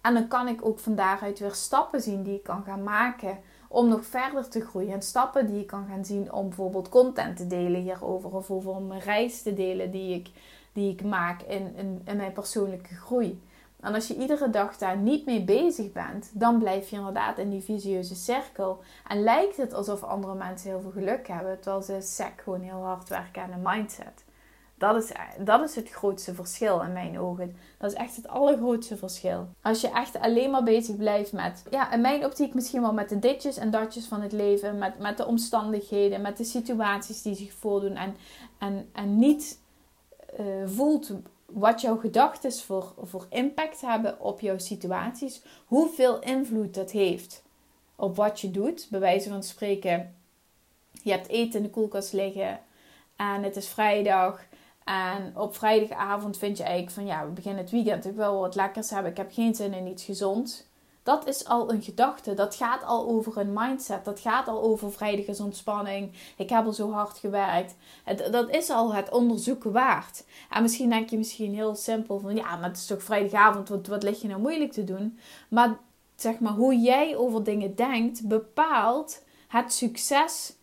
En 0.00 0.14
dan 0.14 0.28
kan 0.28 0.48
ik 0.48 0.64
ook 0.66 0.78
van 0.78 0.94
daaruit 0.94 1.38
weer 1.38 1.54
stappen 1.54 2.00
zien 2.00 2.22
die 2.22 2.34
ik 2.34 2.42
kan 2.42 2.62
gaan 2.64 2.82
maken 2.82 3.38
om 3.68 3.88
nog 3.88 4.04
verder 4.06 4.48
te 4.48 4.60
groeien. 4.60 4.92
En 4.92 5.02
stappen 5.02 5.46
die 5.46 5.60
ik 5.60 5.66
kan 5.66 5.86
gaan 5.88 6.04
zien 6.04 6.32
om 6.32 6.48
bijvoorbeeld 6.48 6.88
content 6.88 7.36
te 7.36 7.46
delen 7.46 7.80
hierover. 7.80 8.34
Of 8.34 8.50
over 8.50 8.82
mijn 8.82 9.00
reis 9.00 9.42
te 9.42 9.54
delen 9.54 9.90
die 9.90 10.14
ik, 10.14 10.30
die 10.72 10.92
ik 10.92 11.04
maak 11.04 11.42
in, 11.42 11.76
in, 12.04 12.16
mijn 12.16 12.32
persoonlijke 12.32 12.94
groei. 12.94 13.42
En 13.80 13.94
als 13.94 14.08
je 14.08 14.16
iedere 14.16 14.50
dag 14.50 14.78
daar 14.78 14.96
niet 14.96 15.26
mee 15.26 15.44
bezig 15.44 15.92
bent, 15.92 16.30
dan 16.32 16.58
blijf 16.58 16.88
je 16.88 16.96
inderdaad 16.96 17.38
in 17.38 17.50
die 17.50 17.62
visieuze 17.62 18.14
cirkel. 18.14 18.82
En 19.08 19.22
lijkt 19.22 19.56
het 19.56 19.74
alsof 19.74 20.02
andere 20.02 20.34
mensen 20.34 20.70
heel 20.70 20.80
veel 20.80 20.90
geluk 20.90 21.28
hebben, 21.28 21.60
terwijl 21.60 21.82
ze 21.82 22.00
sec 22.00 22.40
gewoon 22.44 22.60
heel 22.60 22.84
hard 22.84 23.08
werken 23.08 23.42
aan 23.42 23.50
een 23.50 23.62
mindset. 23.62 24.24
Dat 24.82 25.02
is, 25.02 25.12
dat 25.38 25.62
is 25.62 25.74
het 25.74 25.90
grootste 25.90 26.34
verschil 26.34 26.80
in 26.80 26.92
mijn 26.92 27.18
ogen. 27.18 27.56
Dat 27.78 27.90
is 27.92 27.96
echt 27.96 28.16
het 28.16 28.28
allergrootste 28.28 28.96
verschil. 28.96 29.48
Als 29.60 29.80
je 29.80 29.90
echt 29.90 30.18
alleen 30.18 30.50
maar 30.50 30.62
bezig 30.62 30.96
blijft 30.96 31.32
met, 31.32 31.64
ja, 31.70 31.92
in 31.92 32.00
mijn 32.00 32.24
optiek 32.24 32.54
misschien 32.54 32.80
wel 32.80 32.92
met 32.92 33.08
de 33.08 33.18
ditjes 33.18 33.56
en 33.56 33.70
datjes 33.70 34.06
van 34.06 34.20
het 34.20 34.32
leven, 34.32 34.78
met, 34.78 34.98
met 34.98 35.16
de 35.16 35.26
omstandigheden, 35.26 36.20
met 36.20 36.36
de 36.36 36.44
situaties 36.44 37.22
die 37.22 37.34
zich 37.34 37.52
voordoen 37.52 37.96
en, 37.96 38.16
en, 38.58 38.88
en 38.92 39.18
niet 39.18 39.58
uh, 40.40 40.46
voelt 40.64 41.12
wat 41.46 41.80
jouw 41.80 41.96
gedachten 41.96 42.52
voor, 42.52 42.94
voor 43.02 43.26
impact 43.30 43.80
hebben 43.80 44.20
op 44.20 44.40
jouw 44.40 44.58
situaties, 44.58 45.42
hoeveel 45.66 46.20
invloed 46.20 46.74
dat 46.74 46.90
heeft 46.90 47.42
op 47.96 48.16
wat 48.16 48.40
je 48.40 48.50
doet. 48.50 48.86
Bij 48.90 49.00
wijze 49.00 49.28
van 49.28 49.42
spreken, 49.42 50.14
je 51.02 51.10
hebt 51.10 51.28
eten 51.28 51.58
in 51.58 51.62
de 51.62 51.70
koelkast 51.70 52.12
liggen 52.12 52.60
en 53.16 53.42
het 53.42 53.56
is 53.56 53.68
vrijdag 53.68 54.50
en 54.84 55.32
op 55.36 55.56
vrijdagavond 55.56 56.38
vind 56.38 56.56
je 56.56 56.62
eigenlijk 56.62 56.94
van 56.94 57.06
ja, 57.06 57.26
we 57.26 57.32
beginnen 57.32 57.62
het 57.62 57.72
weekend. 57.72 58.06
Ik 58.06 58.16
wil 58.16 58.40
wat 58.40 58.54
lekkers 58.54 58.90
hebben. 58.90 59.10
Ik 59.10 59.16
heb 59.16 59.32
geen 59.32 59.54
zin 59.54 59.74
in 59.74 59.86
iets 59.86 60.04
gezond. 60.04 60.70
Dat 61.02 61.26
is 61.26 61.44
al 61.44 61.72
een 61.72 61.82
gedachte. 61.82 62.34
Dat 62.34 62.54
gaat 62.54 62.84
al 62.84 63.08
over 63.08 63.38
een 63.38 63.52
mindset. 63.52 64.04
Dat 64.04 64.20
gaat 64.20 64.48
al 64.48 64.62
over 64.62 64.92
vrijdag 64.92 65.26
is 65.26 65.40
ontspanning. 65.40 66.12
Ik 66.36 66.48
heb 66.50 66.64
al 66.64 66.72
zo 66.72 66.92
hard 66.92 67.18
gewerkt. 67.18 67.74
dat 68.30 68.50
is 68.50 68.70
al 68.70 68.94
het 68.94 69.10
onderzoeken 69.10 69.72
waard. 69.72 70.24
En 70.50 70.62
misschien 70.62 70.90
denk 70.90 71.10
je 71.10 71.18
misschien 71.18 71.54
heel 71.54 71.74
simpel 71.74 72.18
van 72.18 72.36
ja, 72.36 72.56
maar 72.56 72.68
het 72.68 72.76
is 72.76 72.86
toch 72.86 73.02
vrijdagavond. 73.02 73.68
Wat, 73.68 73.86
wat 73.86 74.02
lig 74.02 74.20
je 74.20 74.28
nou 74.28 74.40
moeilijk 74.40 74.72
te 74.72 74.84
doen? 74.84 75.18
Maar 75.48 75.78
zeg 76.16 76.38
maar, 76.38 76.52
hoe 76.52 76.76
jij 76.76 77.16
over 77.16 77.44
dingen 77.44 77.74
denkt 77.74 78.28
bepaalt 78.28 79.22
het 79.48 79.72
succes 79.72 80.54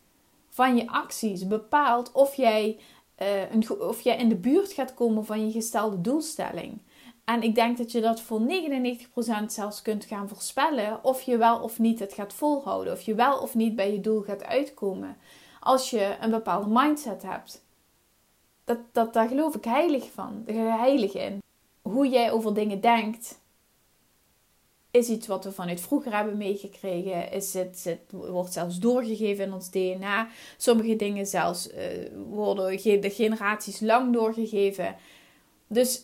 van 0.49 0.75
je 0.75 0.87
acties. 0.87 1.47
Bepaalt 1.47 2.11
of 2.11 2.35
jij 2.35 2.79
een, 3.51 3.79
of 3.79 4.01
je 4.01 4.11
in 4.11 4.29
de 4.29 4.35
buurt 4.35 4.71
gaat 4.71 4.93
komen 4.93 5.25
van 5.25 5.45
je 5.45 5.51
gestelde 5.51 6.01
doelstelling. 6.01 6.81
En 7.29 7.41
ik 7.41 7.55
denk 7.55 7.77
dat 7.77 7.91
je 7.91 8.01
dat 8.01 8.21
voor 8.21 8.41
99% 8.41 9.45
zelfs 9.45 9.81
kunt 9.81 10.05
gaan 10.05 10.29
voorspellen 10.29 11.03
of 11.03 11.21
je 11.21 11.37
wel 11.37 11.59
of 11.59 11.79
niet 11.79 11.99
het 11.99 12.13
gaat 12.13 12.33
volhouden. 12.33 12.93
Of 12.93 13.01
je 13.01 13.15
wel 13.15 13.37
of 13.37 13.55
niet 13.55 13.75
bij 13.75 13.91
je 13.91 13.99
doel 13.99 14.21
gaat 14.21 14.43
uitkomen. 14.43 15.17
Als 15.59 15.89
je 15.89 16.15
een 16.21 16.29
bepaalde 16.29 16.69
mindset 16.69 17.21
hebt. 17.21 17.65
Dat, 18.63 18.77
dat, 18.91 19.13
daar 19.13 19.27
geloof 19.27 19.55
ik 19.55 19.63
heilig 19.63 20.11
van. 20.11 20.43
Daar 20.45 20.79
heilig 20.79 21.13
in. 21.13 21.41
Hoe 21.81 22.09
jij 22.09 22.31
over 22.31 22.53
dingen 22.53 22.81
denkt, 22.81 23.38
is 24.99 25.09
iets 25.09 25.27
wat 25.27 25.43
we 25.43 25.51
vanuit 25.51 25.81
vroeger 25.81 26.15
hebben 26.15 26.37
meegekregen. 26.37 27.31
Is 27.31 27.53
het, 27.53 27.81
het 27.83 28.11
wordt 28.11 28.53
zelfs 28.53 28.79
doorgegeven 28.79 29.45
in 29.45 29.53
ons 29.53 29.69
DNA. 29.69 30.27
Sommige 30.57 30.95
dingen 30.95 31.25
zelfs 31.25 31.69
uh, 31.71 31.75
worden 32.29 33.01
de 33.01 33.09
generaties 33.09 33.79
lang 33.79 34.13
doorgegeven. 34.13 34.95
Dus, 35.67 36.03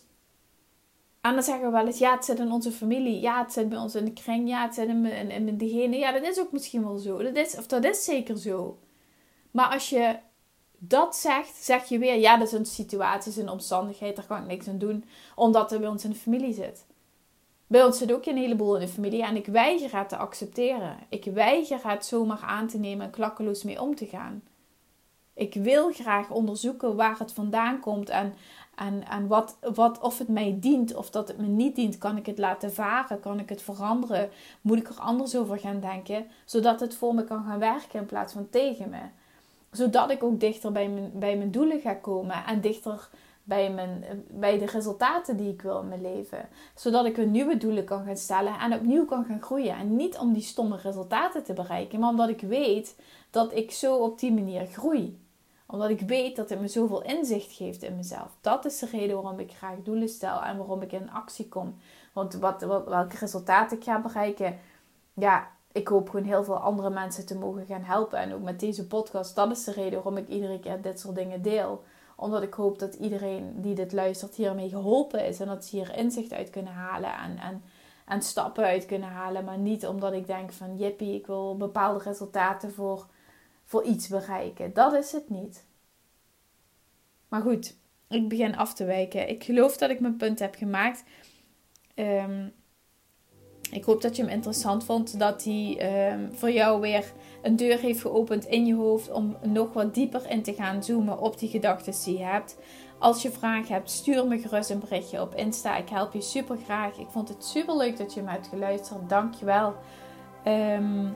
en 1.22 1.34
dan 1.34 1.44
zeggen 1.44 1.66
we 1.66 1.72
wel 1.72 1.86
eens, 1.86 1.98
ja, 1.98 2.16
het 2.16 2.26
zit 2.26 2.40
in 2.40 2.52
onze 2.52 2.72
familie. 2.72 3.20
Ja, 3.20 3.44
het 3.44 3.54
zit 3.54 3.70
bij 3.70 3.78
ons 3.78 3.96
in 3.96 4.06
de 4.06 4.14
kring. 4.14 4.50
Ja, 4.50 4.66
het 4.66 4.76
zit 4.76 4.88
in, 4.88 5.06
in, 5.06 5.30
in 5.30 5.58
degene. 5.58 5.98
Ja, 5.98 6.12
dat 6.12 6.24
is 6.24 6.40
ook 6.40 6.52
misschien 6.52 6.84
wel 6.84 6.98
zo. 6.98 7.24
Dat 7.24 7.36
is, 7.36 7.58
of 7.58 7.68
dat 7.68 7.84
is 7.84 8.04
zeker 8.04 8.38
zo. 8.38 8.80
Maar 9.52 9.68
als 9.68 9.90
je 9.90 10.16
dat 10.78 11.16
zegt, 11.16 11.56
zeg 11.56 11.86
je 11.86 12.00
weer, 12.00 12.20
ja, 12.20 12.38
dat 12.38 12.48
is 12.48 12.54
een 12.54 12.66
situatie, 12.66 13.42
een 13.42 13.50
omstandigheid. 13.50 14.16
Daar 14.16 14.26
kan 14.26 14.42
ik 14.42 14.48
niks 14.48 14.68
aan 14.68 14.78
doen. 14.78 15.06
Omdat 15.36 15.70
het 15.70 15.80
bij 15.80 15.90
ons 15.90 16.04
in 16.04 16.10
de 16.10 16.16
familie 16.16 16.54
zit. 16.54 16.86
Bij 17.76 17.84
ons 17.84 17.98
zit 17.98 18.14
ook 18.14 18.26
een 18.26 18.38
heleboel 18.38 18.76
in 18.76 18.86
de 18.86 18.88
familie 18.88 19.24
en 19.24 19.36
ik 19.36 19.46
weiger 19.46 19.98
het 19.98 20.10
te 20.10 20.18
accepteren. 20.18 20.98
Ik 21.10 21.26
weiger 21.26 21.90
het 21.90 22.06
zomaar 22.06 22.42
aan 22.42 22.68
te 22.68 22.78
nemen 22.78 23.06
en 23.06 23.12
klakkeloos 23.12 23.64
mee 23.64 23.82
om 23.82 23.96
te 23.96 24.06
gaan. 24.06 24.44
Ik 25.34 25.54
wil 25.54 25.92
graag 25.92 26.30
onderzoeken 26.30 26.96
waar 26.96 27.20
het 27.20 27.32
vandaan 27.32 27.80
komt 27.80 28.10
en, 28.10 28.34
en, 28.76 29.08
en 29.08 29.28
wat, 29.28 29.58
wat, 29.74 30.00
of 30.00 30.18
het 30.18 30.28
mij 30.28 30.58
dient 30.60 30.96
of 30.96 31.10
dat 31.10 31.28
het 31.28 31.38
me 31.38 31.48
niet 31.48 31.76
dient. 31.76 31.98
Kan 31.98 32.18
ik 32.18 32.26
het 32.26 32.38
laten 32.38 32.74
varen? 32.74 33.20
Kan 33.20 33.40
ik 33.40 33.50
het 33.50 33.62
veranderen? 33.62 34.30
Moet 34.62 34.78
ik 34.78 34.88
er 34.88 35.00
anders 35.00 35.36
over 35.36 35.60
gaan 35.60 35.80
denken? 35.80 36.28
Zodat 36.46 36.80
het 36.80 36.96
voor 36.96 37.14
me 37.14 37.24
kan 37.24 37.44
gaan 37.44 37.60
werken 37.60 38.00
in 38.00 38.06
plaats 38.06 38.34
van 38.34 38.50
tegen 38.50 38.90
me. 38.90 39.02
Zodat 39.72 40.10
ik 40.10 40.24
ook 40.24 40.40
dichter 40.40 40.72
bij 40.72 40.90
mijn, 40.90 41.12
bij 41.14 41.38
mijn 41.38 41.52
doelen 41.52 41.80
ga 41.80 41.94
komen 41.94 42.46
en 42.46 42.62
dichter 42.62 43.10
bij, 43.46 43.72
mijn, 43.72 44.04
bij 44.30 44.58
de 44.58 44.66
resultaten 44.66 45.38
die 45.38 45.52
ik 45.52 45.62
wil 45.62 45.80
in 45.80 45.88
mijn 45.88 46.02
leven. 46.02 46.50
Zodat 46.76 47.06
ik 47.06 47.16
weer 47.16 47.28
nieuwe 47.28 47.58
doelen 47.58 47.86
kan 47.86 48.06
gaan 48.06 48.18
stellen 48.18 48.60
en 48.60 48.74
opnieuw 48.74 49.06
kan 49.06 49.26
gaan 49.26 49.42
groeien. 49.42 49.76
En 49.76 49.96
niet 49.96 50.18
om 50.18 50.34
die 50.34 50.42
stomme 50.42 50.78
resultaten 50.78 51.44
te 51.44 51.54
bereiken, 51.54 52.00
maar 52.00 52.10
omdat 52.10 52.30
ik 52.30 52.42
weet 52.42 52.96
dat 53.30 53.54
ik 53.54 53.72
zo 53.72 53.96
op 53.98 54.20
die 54.20 54.34
manier 54.34 54.66
groei. 54.66 55.24
Omdat 55.68 55.90
ik 55.90 56.02
weet 56.02 56.36
dat 56.36 56.50
het 56.50 56.60
me 56.60 56.68
zoveel 56.68 57.02
inzicht 57.02 57.52
geeft 57.52 57.84
in 57.84 57.96
mezelf. 57.96 58.38
Dat 58.42 58.66
is 58.66 58.80
de 58.80 58.86
reden 58.86 59.22
waarom 59.22 59.40
ik 59.40 59.52
graag 59.52 59.78
doelen 59.84 60.10
stel 60.10 60.42
en 60.42 60.58
waarom 60.58 60.82
ik 60.82 60.92
in 60.92 61.12
actie 61.12 61.48
kom. 61.48 61.76
Want 62.14 62.34
wat, 62.34 62.62
welke 62.62 63.18
resultaten 63.20 63.78
ik 63.78 63.84
ga 63.84 64.02
bereiken, 64.02 64.60
ja, 65.14 65.48
ik 65.72 65.88
hoop 65.88 66.10
gewoon 66.10 66.26
heel 66.26 66.44
veel 66.44 66.58
andere 66.58 66.90
mensen 66.90 67.26
te 67.26 67.38
mogen 67.38 67.66
gaan 67.66 67.84
helpen. 67.84 68.20
En 68.20 68.34
ook 68.34 68.42
met 68.42 68.60
deze 68.60 68.88
podcast, 68.88 69.36
dat 69.36 69.52
is 69.52 69.64
de 69.64 69.72
reden 69.72 69.94
waarom 69.94 70.18
ik 70.18 70.28
iedere 70.28 70.60
keer 70.60 70.82
dit 70.82 71.00
soort 71.00 71.16
dingen 71.16 71.42
deel 71.42 71.84
omdat 72.16 72.44
ik 72.44 72.54
hoop 72.54 72.80
dat 72.80 72.94
iedereen 72.94 73.62
die 73.62 73.76
dit 73.76 73.94
luistert 73.94 74.36
hiermee 74.36 74.70
geholpen 74.70 75.26
is. 75.26 75.40
En 75.40 75.48
dat 75.48 75.66
ze 75.66 75.76
hier 75.76 75.98
inzicht 75.98 76.34
uit 76.34 76.50
kunnen 76.50 76.74
halen 76.74 77.14
en, 77.18 77.38
en, 77.38 77.64
en 78.06 78.22
stappen 78.22 78.64
uit 78.64 78.86
kunnen 78.86 79.10
halen. 79.10 79.46
Maar 79.46 79.58
niet 79.58 79.88
omdat 79.88 80.14
ik 80.14 80.28
denk 80.28 80.54
van 80.54 80.78
jippie, 80.78 81.16
ik 81.16 81.28
wil 81.28 81.58
bepaalde 81.58 82.04
resultaten 82.04 82.74
voor, 82.74 83.08
voor 83.64 83.84
iets 83.84 84.08
bereiken. 84.08 84.74
Dat 84.74 84.94
is 84.94 85.12
het 85.12 85.30
niet. 85.30 85.66
Maar 87.28 87.42
goed, 87.42 87.76
ik 88.08 88.30
begin 88.30 88.56
af 88.56 88.74
te 88.74 88.86
wijken. 88.86 89.30
Ik 89.30 89.44
geloof 89.44 89.78
dat 89.78 89.90
ik 89.90 90.00
mijn 90.00 90.18
punt 90.18 90.40
heb 90.40 90.56
gemaakt. 90.56 91.04
Um, 91.96 92.54
Ik 93.76 93.84
hoop 93.84 94.02
dat 94.02 94.16
je 94.16 94.22
hem 94.22 94.32
interessant 94.32 94.84
vond. 94.84 95.20
Dat 95.20 95.44
hij 95.44 95.78
ehm, 95.80 96.32
voor 96.34 96.52
jou 96.52 96.82
weer 96.82 97.12
een 97.42 97.56
deur 97.56 97.80
heeft 97.80 98.02
geopend 98.02 98.46
in 98.46 98.66
je 98.66 98.76
hoofd. 98.76 99.12
Om 99.12 99.38
nog 99.42 99.74
wat 99.74 99.94
dieper 99.94 100.30
in 100.30 100.44
te 100.44 100.54
gaan 100.54 100.84
zoomen 100.84 101.20
op 101.20 101.40
die 101.40 101.50
gedachten 101.50 101.94
die 102.04 102.18
je 102.18 102.24
hebt. 102.24 102.58
Als 103.00 103.22
je 103.22 103.32
vragen 103.32 103.74
hebt, 103.74 103.90
stuur 103.90 104.28
me 104.28 104.40
gerust 104.40 104.70
een 104.70 104.80
berichtje 104.80 105.22
op 105.22 105.36
Insta. 105.36 105.78
Ik 105.78 105.90
help 105.90 106.14
je 106.14 106.22
super 106.22 106.58
graag. 106.66 106.98
Ik 106.98 107.08
vond 107.10 107.30
het 107.30 107.46
super 107.46 107.78
leuk 107.78 107.98
dat 107.98 108.14
je 108.14 108.22
me 108.22 108.30
hebt 108.30 108.48
geluisterd. 108.48 109.10
Dank 109.10 109.34
je 109.34 109.46
wel. 109.46 109.76
Um, 110.48 111.16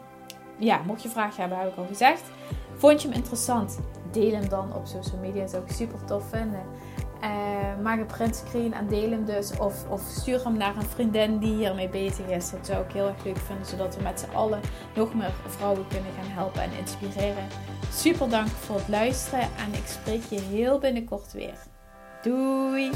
ja, 0.57 0.81
mocht 0.85 1.03
je 1.03 1.09
vragen 1.09 1.41
hebben, 1.41 1.59
heb 1.59 1.71
ik 1.71 1.77
al 1.77 1.85
gezegd. 1.85 2.23
Vond 2.75 3.01
je 3.01 3.07
hem 3.07 3.17
interessant? 3.17 3.79
Deel 4.11 4.31
hem 4.31 4.49
dan 4.49 4.73
op 4.75 4.85
social 4.85 5.19
media. 5.19 5.41
Dat 5.41 5.49
zou 5.49 5.63
ik 5.63 5.71
super 5.71 6.05
tof 6.05 6.29
vinden. 6.29 6.63
Uh, 7.23 7.83
maak 7.83 7.99
een 7.99 8.05
printscreen 8.05 8.73
en 8.73 8.87
deel 8.87 9.11
hem 9.11 9.25
dus. 9.25 9.57
Of, 9.57 9.89
of 9.89 10.01
stuur 10.01 10.43
hem 10.43 10.57
naar 10.57 10.75
een 10.75 10.89
vriendin 10.89 11.37
die 11.37 11.53
hiermee 11.53 11.89
bezig 11.89 12.25
is. 12.25 12.51
Dat 12.51 12.65
zou 12.65 12.83
ik 12.85 12.91
heel 12.91 13.07
erg 13.07 13.23
leuk 13.23 13.37
vinden. 13.37 13.65
Zodat 13.65 13.95
we 13.95 14.03
met 14.03 14.19
z'n 14.19 14.35
allen 14.35 14.59
nog 14.95 15.13
meer 15.13 15.33
vrouwen 15.47 15.87
kunnen 15.87 16.11
gaan 16.21 16.31
helpen 16.31 16.61
en 16.61 16.71
inspireren. 16.79 17.47
Super 17.91 18.29
dank 18.29 18.47
voor 18.47 18.75
het 18.75 18.87
luisteren. 18.87 19.41
En 19.41 19.73
ik 19.73 19.85
spreek 19.85 20.23
je 20.29 20.39
heel 20.39 20.79
binnenkort 20.79 21.33
weer. 21.33 21.57
Doei! 22.21 22.91